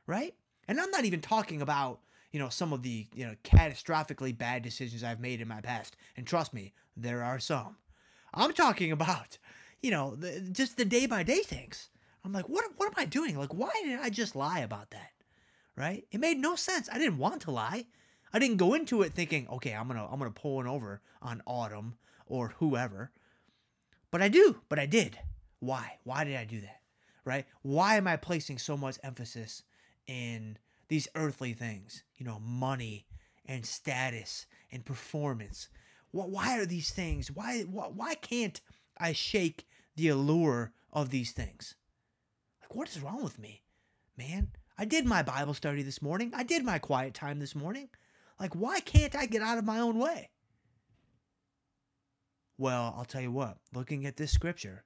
Right? 0.07 0.35
And 0.67 0.79
I'm 0.79 0.91
not 0.91 1.07
even 1.07 1.23
talking 1.23 1.63
about, 1.63 2.01
you 2.31 2.39
know, 2.39 2.51
some 2.51 2.75
of 2.75 2.83
the, 2.83 3.07
you 3.15 3.27
know, 3.27 3.35
catastrophically 3.43 4.37
bad 4.37 4.63
decisions 4.63 5.03
I've 5.03 5.21
made 5.21 5.41
in 5.41 5.49
my 5.49 5.63
past. 5.63 5.97
And 6.15 6.27
trust 6.27 6.53
me, 6.53 6.75
there 6.95 7.25
are 7.25 7.39
some. 7.39 7.77
I'm 8.35 8.53
talking 8.53 8.93
about, 8.99 9.39
you 9.81 9.91
know, 9.91 10.15
the, 10.15 10.41
just 10.53 10.77
the 10.77 10.85
day 10.85 11.07
by 11.07 11.23
day 11.23 11.41
things. 11.41 11.89
I'm 12.25 12.33
like, 12.35 12.49
what, 12.49 12.65
what 12.77 12.87
am 12.87 12.95
I 12.99 13.07
doing? 13.07 13.39
Like, 13.39 13.55
why 13.55 13.71
did 13.83 13.99
I 14.01 14.11
just 14.11 14.37
lie 14.37 14.59
about 14.59 14.91
that? 14.91 15.13
Right? 15.79 16.05
It 16.11 16.19
made 16.19 16.39
no 16.39 16.57
sense. 16.57 16.89
I 16.93 16.99
didn't 16.99 17.19
want 17.19 17.43
to 17.43 17.53
lie. 17.53 17.87
I 18.33 18.39
didn't 18.39 18.57
go 18.57 18.75
into 18.75 19.03
it 19.03 19.13
thinking, 19.13 19.47
okay, 19.49 19.73
I'm 19.73 19.87
gonna 19.87 20.07
I'm 20.11 20.19
gonna 20.19 20.31
pull 20.31 20.57
one 20.57 20.67
over 20.67 21.01
on 21.23 21.41
Autumn 21.47 21.95
or 22.27 22.55
whoever. 22.59 23.13
But 24.11 24.23
I 24.23 24.29
do, 24.29 24.61
but 24.69 24.79
I 24.79 24.87
did. 24.87 25.19
Why? 25.61 25.99
Why 26.05 26.25
did 26.25 26.37
I 26.37 26.45
do 26.45 26.61
that? 26.61 26.81
Right? 27.25 27.47
Why 27.63 27.97
am 27.97 28.09
I 28.09 28.17
placing 28.17 28.59
so 28.59 28.77
much 28.77 28.99
emphasis 29.03 29.63
in 30.07 30.59
these 30.89 31.09
earthly 31.15 31.53
things? 31.53 32.03
You 32.17 32.27
know, 32.27 32.41
money 32.41 33.07
and 33.47 33.65
status 33.65 34.47
and 34.73 34.85
performance. 34.85 35.69
Why 36.11 36.59
are 36.59 36.67
these 36.67 36.91
things? 36.91 37.31
Why 37.31 37.63
why, 37.63 38.15
can't 38.15 38.61
I 38.99 39.13
shake 39.13 39.67
the 39.97 40.09
allure 40.09 40.73
of 40.93 41.11
these 41.11 41.33
things? 41.33 41.75
Like 42.61 42.75
what 42.75 42.89
is 42.89 43.01
wrong 43.01 43.23
with 43.23 43.39
me? 43.39 43.63
Man, 44.17 44.49
I 44.79 44.85
did 44.85 45.05
my 45.05 45.23
Bible 45.25 45.55
study 45.55 45.83
this 45.83 46.01
morning. 46.01 46.33
I 46.35 46.45
did 46.45 46.65
my 46.65 46.79
quiet 46.79 47.13
time 47.13 47.41
this 47.41 47.57
morning. 47.57 47.89
Like, 48.39 48.55
why 48.55 48.79
can't 48.79 49.17
I 49.17 49.27
get 49.27 49.43
out 49.43 49.59
of 49.59 49.65
my 49.65 49.81
own 49.81 49.99
way? 49.99 50.31
Well, 52.57 52.95
I'll 52.97 53.05
tell 53.05 53.21
you 53.21 53.33
what, 53.33 53.59
looking 53.75 54.07
at 54.07 54.17
this 54.17 54.31
scripture, 54.31 54.85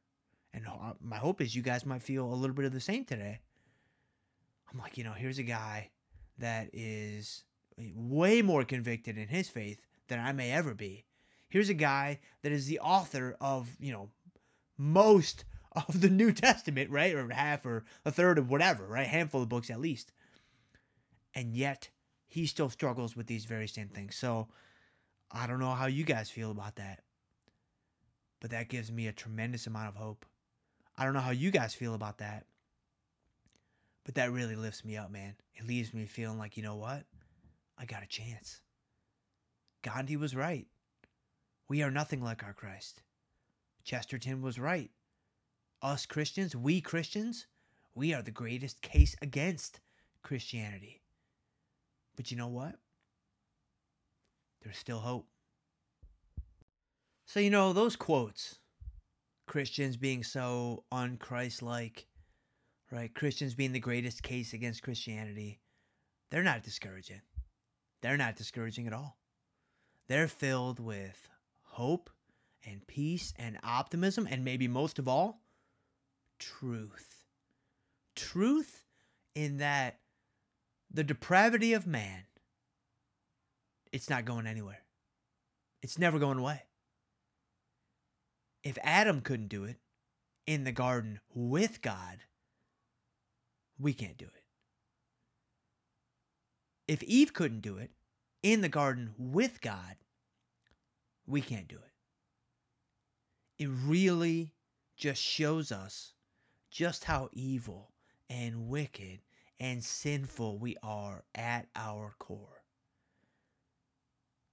and 0.55 0.67
uh, 0.67 0.95
my 1.01 1.17
hope 1.17 1.41
is 1.41 1.55
you 1.55 1.63
guys 1.63 1.85
might 1.85 2.03
feel 2.03 2.25
a 2.25 2.35
little 2.35 2.57
bit 2.57 2.65
of 2.65 2.73
the 2.73 2.81
same 2.81 3.05
today. 3.05 3.41
I'm 4.71 4.79
like, 4.79 4.97
you 4.97 5.05
know, 5.05 5.13
here's 5.13 5.39
a 5.39 5.43
guy 5.43 5.91
that 6.39 6.71
is 6.73 7.45
eh, 7.79 7.91
way 7.95 8.41
more 8.41 8.65
convicted 8.65 9.19
in 9.19 9.29
his 9.29 9.49
faith 9.49 9.81
than 10.09 10.19
I 10.19 10.33
may 10.33 10.53
ever 10.53 10.75
be. 10.75 11.05
Here's 11.49 11.69
a 11.69 11.75
guy 11.75 12.21
that 12.43 12.53
is 12.53 12.67
the 12.67 12.81
author 12.81 13.37
of, 13.41 13.69
you 13.79 13.93
know, 13.93 14.09
most 14.79 15.45
of 15.75 16.01
the 16.01 16.11
New 16.11 16.33
Testament, 16.33 16.91
right? 16.91 17.15
Or 17.15 17.29
half 17.33 17.65
or 17.65 17.85
a 18.05 18.11
third 18.11 18.39
of 18.39 18.51
whatever, 18.51 18.87
right? 18.87 19.07
Handful 19.07 19.43
of 19.43 19.49
books 19.49 19.71
at 19.71 19.81
least. 19.81 20.13
And 21.35 21.55
yet, 21.55 21.89
he 22.27 22.47
still 22.47 22.69
struggles 22.71 23.17
with 23.17 23.27
these 23.27 23.45
very 23.45 23.67
same 23.67 23.89
things. 23.89 24.17
So 24.17 24.49
I 25.31 25.47
don't 25.47 25.61
know 25.61 25.73
how 25.73 25.87
you 25.87 26.05
guys 26.05 26.31
feel 26.31 26.51
about 26.51 26.77
that. 26.77 27.01
But 28.41 28.51
that 28.51 28.69
gives 28.69 28.91
me 28.91 29.07
a 29.07 29.13
tremendous 29.13 29.67
amount 29.67 29.89
of 29.89 29.97
hope. 29.97 30.27
I 30.97 31.05
don't 31.05 31.15
know 31.15 31.21
how 31.21 31.31
you 31.31 31.51
guys 31.51 31.75
feel 31.75 31.95
about 31.95 32.19
that. 32.19 32.47
But 34.05 34.17
that 34.17 34.33
really 34.33 34.57
lifts 34.57 34.85
me 34.85 34.97
up, 34.97 35.11
man. 35.11 35.37
It 35.55 35.67
leaves 35.67 35.95
me 35.95 36.07
feeling 36.07 36.39
like, 36.39 36.57
you 36.57 36.63
know 36.63 36.77
what? 36.77 37.05
I 37.79 37.85
got 37.85 38.03
a 38.03 38.09
chance. 38.09 38.61
Gandhi 39.83 40.17
was 40.17 40.35
right. 40.35 40.67
We 41.69 41.83
are 41.83 41.91
nothing 41.91 42.23
like 42.23 42.43
our 42.43 42.53
Christ. 42.53 43.03
Chesterton 43.85 44.43
was 44.43 44.59
right. 44.59 44.91
Us 45.83 46.07
Christians, 46.07 46.55
we 46.55 46.81
Christians, 46.81 47.47
we 47.95 48.15
are 48.15 48.23
the 48.23 48.31
greatest 48.31 48.81
case 48.83 49.17
against 49.21 49.81
Christianity. 50.23 51.03
But 52.17 52.31
you 52.31 52.37
know 52.37 52.49
what? 52.49 52.77
There's 54.63 54.79
still 54.79 55.01
hope. 55.01 55.27
So, 57.27 57.41
you 57.41 57.51
know, 57.51 57.73
those 57.73 57.97
quotes, 57.97 58.59
Christians 59.49 59.97
being 59.97 60.23
so 60.23 60.85
unchrist 60.93 61.63
like, 61.63 62.07
right? 62.91 63.13
Christians 63.13 63.55
being 63.55 63.73
the 63.73 63.81
greatest 63.81 64.23
case 64.23 64.53
against 64.53 64.83
Christianity, 64.83 65.59
they're 66.31 66.43
not 66.43 66.63
discouraging. 66.63 67.23
They're 68.03 68.17
not 68.17 68.37
discouraging 68.37 68.87
at 68.87 68.93
all. 68.93 69.19
They're 70.09 70.29
filled 70.29 70.79
with 70.79 71.29
hope 71.63 72.11
and 72.65 72.87
peace 72.87 73.35
and 73.37 73.59
optimism, 73.65 74.29
and 74.31 74.45
maybe 74.45 74.69
most 74.69 74.99
of 74.99 75.09
all, 75.09 75.42
truth. 76.43 77.25
Truth 78.15 78.85
in 79.35 79.59
that 79.59 79.99
the 80.91 81.05
depravity 81.05 81.73
of 81.73 81.87
man, 81.87 82.25
it's 83.93 84.11
not 84.11 84.25
going 84.25 84.47
anywhere. 84.47 84.83
It's 85.83 85.99
never 85.99 86.19
going 86.19 86.39
away. 86.39 86.63
If 88.63 88.79
Adam 88.83 89.21
couldn't 89.21 89.49
do 89.49 89.65
it 89.65 89.77
in 90.47 90.65
the 90.65 90.73
garden 90.73 91.21
with 91.35 91.83
God, 91.83 92.19
we 93.79 93.93
can't 93.93 94.17
do 94.17 94.27
it. 94.27 94.43
If 96.87 97.03
Eve 97.03 97.33
couldn't 97.33 97.61
do 97.61 97.79
it 97.79 97.91
in 98.43 98.61
the 98.61 98.69
garden 98.69 99.15
with 99.19 99.61
God, 99.61 99.97
we 101.27 101.41
can't 101.41 101.69
do 101.69 101.77
it. 101.77 103.65
It 103.65 103.69
really 103.69 104.53
just 104.97 105.23
shows 105.23 105.73
us 105.73 106.13
just 106.73 107.05
how 107.05 107.29
evil 107.35 107.93
and 108.31 108.69
wicked 108.69 109.21
and 109.61 109.85
sinful 109.85 110.59
we 110.59 110.75
are 110.83 111.23
at 111.35 111.67
our 111.77 112.15
core. 112.19 112.63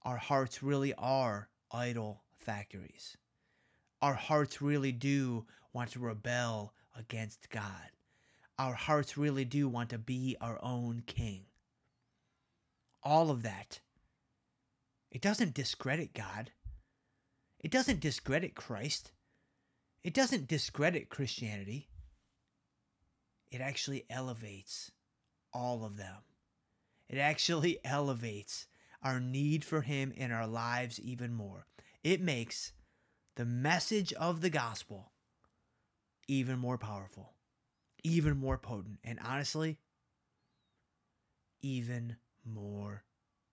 Our 0.02 0.18
hearts 0.18 0.62
really 0.62 0.92
are 0.98 1.48
idol 1.72 2.22
factories. 2.36 3.16
Our 4.02 4.14
hearts 4.14 4.60
really 4.60 4.92
do 4.92 5.46
want 5.72 5.92
to 5.92 5.98
rebel 5.98 6.74
against 6.96 7.48
God. 7.48 7.90
Our 8.58 8.74
hearts 8.74 9.16
really 9.16 9.46
do 9.46 9.66
want 9.68 9.88
to 9.90 9.98
be 9.98 10.36
our 10.40 10.58
own 10.62 11.02
king. 11.06 11.44
All 13.02 13.30
of 13.30 13.42
that. 13.42 13.80
It 15.10 15.22
doesn't 15.22 15.54
discredit 15.54 16.12
God. 16.12 16.50
It 17.58 17.70
doesn't 17.70 18.00
discredit 18.00 18.54
Christ. 18.54 19.12
It 20.04 20.12
doesn't 20.14 20.48
discredit 20.48 21.08
Christianity. 21.08 21.89
It 23.50 23.60
actually 23.60 24.04
elevates 24.08 24.90
all 25.52 25.84
of 25.84 25.96
them. 25.96 26.22
It 27.08 27.18
actually 27.18 27.78
elevates 27.84 28.66
our 29.02 29.20
need 29.20 29.64
for 29.64 29.82
Him 29.82 30.12
in 30.16 30.30
our 30.30 30.46
lives 30.46 31.00
even 31.00 31.32
more. 31.32 31.66
It 32.02 32.20
makes 32.20 32.72
the 33.36 33.44
message 33.44 34.12
of 34.14 34.40
the 34.40 34.50
gospel 34.50 35.12
even 36.28 36.58
more 36.58 36.78
powerful, 36.78 37.32
even 38.04 38.36
more 38.36 38.58
potent, 38.58 38.98
and 39.02 39.18
honestly, 39.24 39.78
even 41.60 42.16
more 42.44 43.04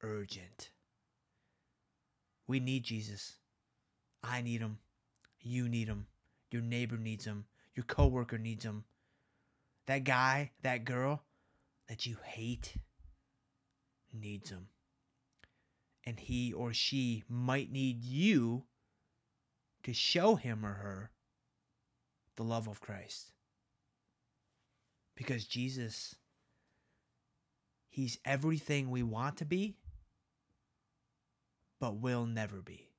urgent. 0.01 0.69
We 2.47 2.59
need 2.59 2.83
Jesus. 2.83 3.37
I 4.23 4.41
need 4.41 4.61
him. 4.61 4.79
You 5.41 5.67
need 5.67 5.87
him. 5.87 6.07
Your 6.51 6.61
neighbor 6.61 6.97
needs 6.97 7.25
him. 7.25 7.45
Your 7.75 7.83
coworker 7.83 8.37
needs 8.37 8.63
him. 8.63 8.85
That 9.87 10.03
guy, 10.03 10.51
that 10.61 10.85
girl 10.85 11.23
that 11.87 12.05
you 12.05 12.17
hate 12.23 12.75
needs 14.13 14.49
him. 14.49 14.67
And 16.05 16.19
he 16.19 16.53
or 16.53 16.73
she 16.73 17.23
might 17.29 17.71
need 17.71 18.03
you 18.03 18.63
to 19.83 19.93
show 19.93 20.35
him 20.35 20.65
or 20.65 20.73
her 20.73 21.11
the 22.35 22.43
love 22.43 22.67
of 22.67 22.79
Christ. 22.79 23.31
Because 25.15 25.45
Jesus, 25.45 26.15
He's 27.97 28.19
everything 28.23 28.91
we 28.91 29.01
want 29.01 29.37
to 29.37 29.45
be, 29.45 29.75
but 31.79 31.95
will 31.95 32.27
never 32.27 32.61
be. 32.61 32.91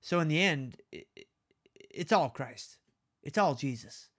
So, 0.00 0.18
in 0.20 0.28
the 0.28 0.40
end, 0.40 0.80
it's 1.74 2.10
all 2.10 2.30
Christ. 2.30 2.78
It's 3.24 3.38
all 3.38 3.54
Jesus, 3.54 4.10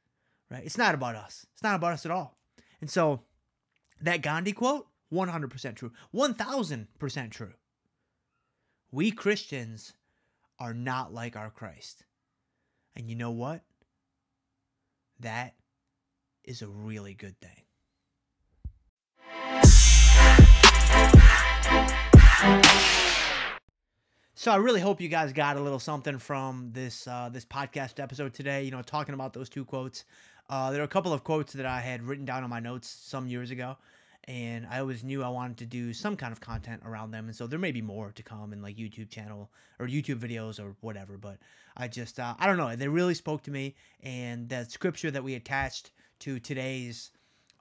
right? 0.49 0.65
It's 0.65 0.77
not 0.77 0.95
about 0.95 1.15
us. 1.15 1.45
It's 1.53 1.63
not 1.63 1.75
about 1.75 1.93
us 1.93 2.05
at 2.05 2.11
all. 2.11 2.37
And 2.81 2.89
so, 2.89 3.21
that 4.01 4.21
Gandhi 4.21 4.51
quote, 4.51 4.87
100% 5.13 5.75
true, 5.75 5.91
1000% 6.13 7.31
true. 7.31 7.53
We 8.91 9.11
Christians 9.11 9.93
are 10.59 10.73
not 10.73 11.13
like 11.13 11.35
our 11.35 11.51
Christ. 11.51 12.03
And 12.95 13.07
you 13.07 13.15
know 13.15 13.31
what? 13.31 13.61
That 15.19 15.53
is 16.43 16.61
a 16.61 16.67
really 16.67 17.13
good 17.13 17.39
thing. 17.39 17.64
So 24.45 24.51
I 24.51 24.58
really 24.58 24.79
hope 24.79 25.01
you 25.01 25.10
guys 25.10 25.34
got 25.34 25.58
a 25.58 25.60
little 25.60 25.79
something 25.79 26.19
from 26.19 26.69
this 26.71 27.08
uh, 27.08 27.31
this 27.34 27.43
podcast 27.43 27.99
episode 27.99 28.36
today. 28.36 28.62
You 28.62 28.69
know, 28.69 28.84
talking 28.84 29.15
about 29.15 29.34
those 29.34 29.49
two 29.49 29.65
quotes. 29.65 30.05
Uh, 30.51 30.69
there 30.69 30.81
are 30.81 30.86
a 30.86 30.88
couple 30.88 31.13
of 31.13 31.23
quotes 31.23 31.53
that 31.53 31.65
I 31.65 31.79
had 31.79 32.03
written 32.03 32.25
down 32.25 32.43
on 32.43 32.51
my 32.51 32.60
notes 32.60 32.88
some 32.88 33.27
years 33.27 33.49
ago, 33.49 33.75
and 34.25 34.67
I 34.69 34.81
always 34.81 35.03
knew 35.03 35.23
I 35.23 35.29
wanted 35.29 35.58
to 35.58 35.65
do 35.65 35.93
some 35.93 36.15
kind 36.15 36.31
of 36.31 36.41
content 36.41 36.84
around 36.86 37.10
them. 37.10 37.25
And 37.25 37.36
so 37.36 37.47
there 37.47 37.58
may 37.58 37.71
be 37.71 37.81
more 37.81 38.12
to 38.12 38.21
come 38.21 38.53
in 38.53 38.62
like 38.62 38.75
YouTube 38.77 39.10
channel 39.10 39.49
or 39.79 39.88
YouTube 39.88 40.19
videos 40.19 40.63
or 40.63 40.75
whatever. 40.81 41.17
But 41.17 41.39
I 41.75 41.88
just 41.88 42.19
uh, 42.19 42.36
I 42.38 42.45
don't 42.45 42.58
know. 42.58 42.75
They 42.75 42.88
really 42.88 43.15
spoke 43.15 43.41
to 43.45 43.51
me, 43.51 43.73
and 44.03 44.47
the 44.47 44.65
scripture 44.65 45.10
that 45.10 45.23
we 45.23 45.34
attached 45.34 45.89
to 46.19 46.39
today's 46.39 47.10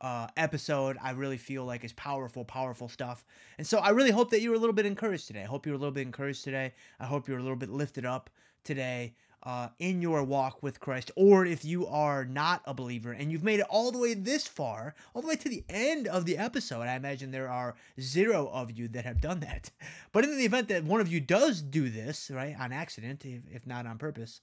uh, 0.01 0.29
episode, 0.37 0.97
I 1.03 1.13
really 1.13 1.39
feel 1.39 1.65
like 1.65 1.85
is 1.85 1.93
powerful, 1.93 2.45
powerful 2.45 2.89
stuff. 2.89 3.25
And 3.59 3.67
so 3.67 3.79
I 3.79 3.91
really 3.91 4.11
hope 4.11 4.31
that 4.31 4.41
you 4.41 4.51
were 4.51 4.57
a 4.57 4.59
little 4.59 4.75
bit 4.75 4.87
encouraged 4.87 5.27
today. 5.27 5.43
I 5.43 5.47
hope 5.47 5.67
you're 5.67 5.77
a 5.77 5.79
little 5.79 5.95
bit 5.95 6.07
encouraged 6.07 6.45
today. 6.45 6.75
I 7.01 7.07
hope 7.07 7.29
you're 7.29 7.39
a 7.39 7.43
little 7.43 7.57
bit 7.57 7.71
lifted 7.71 8.05
up 8.05 8.31
today 8.65 9.15
uh, 9.45 9.69
in 9.79 10.01
your 10.01 10.25
walk 10.25 10.63
with 10.63 10.81
Christ, 10.81 11.11
or 11.17 11.45
if 11.45 11.65
you 11.65 11.87
are 11.87 12.25
not 12.25 12.63
a 12.65 12.73
believer 12.73 13.13
and 13.13 13.31
you've 13.31 13.45
made 13.45 13.61
it 13.61 13.67
all 13.69 13.93
the 13.93 13.99
way 13.99 14.15
this 14.15 14.47
far, 14.47 14.95
all 15.13 15.23
the 15.23 15.29
way 15.29 15.37
to 15.37 15.49
the 15.49 15.65
end 15.69 16.09
of 16.09 16.25
the 16.25 16.39
episode, 16.39 16.83
I 16.83 16.97
imagine 16.97 17.31
there 17.31 17.51
are 17.51 17.75
zero 18.01 18.49
of 18.53 18.71
you 18.71 18.89
that 18.89 19.05
have 19.05 19.21
done 19.21 19.41
that. 19.41 19.71
But 20.13 20.25
in 20.25 20.39
the 20.39 20.45
event 20.45 20.69
that 20.69 20.85
one 20.85 21.01
of 21.01 21.09
you 21.09 21.21
does 21.21 21.61
do 21.61 21.89
this, 21.89 22.31
right, 22.33 22.55
on 22.59 22.73
accident, 22.73 23.25
if, 23.25 23.43
if 23.53 23.67
not 23.67 23.85
on 23.85 23.99
purpose, 23.99 24.41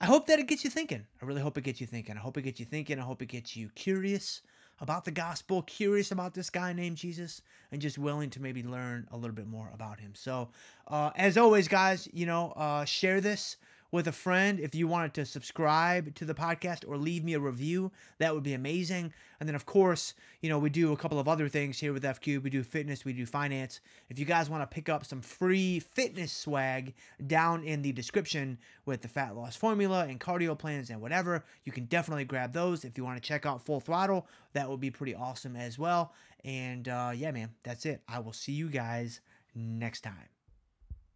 I 0.00 0.06
hope 0.06 0.26
that 0.28 0.38
it 0.38 0.46
gets 0.46 0.62
you 0.62 0.70
thinking. 0.70 1.04
I 1.20 1.24
really 1.24 1.40
hope 1.40 1.58
it 1.58 1.64
gets 1.64 1.80
you 1.80 1.86
thinking. 1.86 2.16
I 2.16 2.20
hope 2.20 2.36
it 2.36 2.42
gets 2.42 2.60
you 2.60 2.66
thinking. 2.66 3.00
I 3.00 3.02
hope 3.02 3.20
it 3.20 3.26
gets 3.26 3.56
you 3.56 3.68
curious 3.74 4.42
about 4.80 5.04
the 5.04 5.10
gospel, 5.10 5.62
curious 5.62 6.12
about 6.12 6.34
this 6.34 6.50
guy 6.50 6.72
named 6.72 6.96
Jesus, 6.96 7.42
and 7.72 7.82
just 7.82 7.98
willing 7.98 8.30
to 8.30 8.40
maybe 8.40 8.62
learn 8.62 9.08
a 9.10 9.16
little 9.16 9.34
bit 9.34 9.48
more 9.48 9.70
about 9.74 9.98
him. 9.98 10.12
So, 10.14 10.50
uh, 10.86 11.10
as 11.16 11.36
always, 11.36 11.66
guys, 11.66 12.08
you 12.12 12.26
know, 12.26 12.52
uh, 12.52 12.84
share 12.84 13.20
this 13.20 13.56
with 13.90 14.06
a 14.06 14.12
friend. 14.12 14.60
If 14.60 14.74
you 14.74 14.86
wanted 14.86 15.14
to 15.14 15.24
subscribe 15.24 16.14
to 16.16 16.24
the 16.24 16.34
podcast 16.34 16.86
or 16.86 16.96
leave 16.96 17.24
me 17.24 17.34
a 17.34 17.40
review, 17.40 17.90
that 18.18 18.34
would 18.34 18.42
be 18.42 18.54
amazing. 18.54 19.12
And 19.40 19.48
then, 19.48 19.54
of 19.54 19.66
course, 19.66 20.14
you 20.42 20.48
know, 20.48 20.58
we 20.58 20.70
do 20.70 20.92
a 20.92 20.96
couple 20.96 21.18
of 21.18 21.28
other 21.28 21.48
things 21.48 21.78
here 21.78 21.92
with 21.92 22.02
FQ. 22.02 22.42
We 22.42 22.50
do 22.50 22.62
fitness, 22.62 23.04
we 23.04 23.12
do 23.12 23.24
finance. 23.24 23.80
If 24.08 24.18
you 24.18 24.24
guys 24.24 24.50
want 24.50 24.62
to 24.62 24.74
pick 24.74 24.88
up 24.88 25.06
some 25.06 25.20
free 25.20 25.80
fitness 25.80 26.32
swag 26.32 26.94
down 27.26 27.64
in 27.64 27.82
the 27.82 27.92
description 27.92 28.58
with 28.84 29.02
the 29.02 29.08
fat 29.08 29.36
loss 29.36 29.56
formula 29.56 30.06
and 30.08 30.20
cardio 30.20 30.58
plans 30.58 30.90
and 30.90 31.00
whatever, 31.00 31.44
you 31.64 31.72
can 31.72 31.84
definitely 31.86 32.24
grab 32.24 32.52
those. 32.52 32.84
If 32.84 32.98
you 32.98 33.04
want 33.04 33.22
to 33.22 33.26
check 33.26 33.46
out 33.46 33.64
Full 33.64 33.80
Throttle, 33.80 34.26
that 34.52 34.68
would 34.68 34.80
be 34.80 34.90
pretty 34.90 35.14
awesome 35.14 35.56
as 35.56 35.78
well. 35.78 36.12
And 36.44 36.88
uh, 36.88 37.12
yeah, 37.14 37.30
man, 37.30 37.50
that's 37.62 37.86
it. 37.86 38.02
I 38.08 38.18
will 38.18 38.32
see 38.32 38.52
you 38.52 38.68
guys 38.68 39.20
next 39.54 40.02
time. 40.02 40.37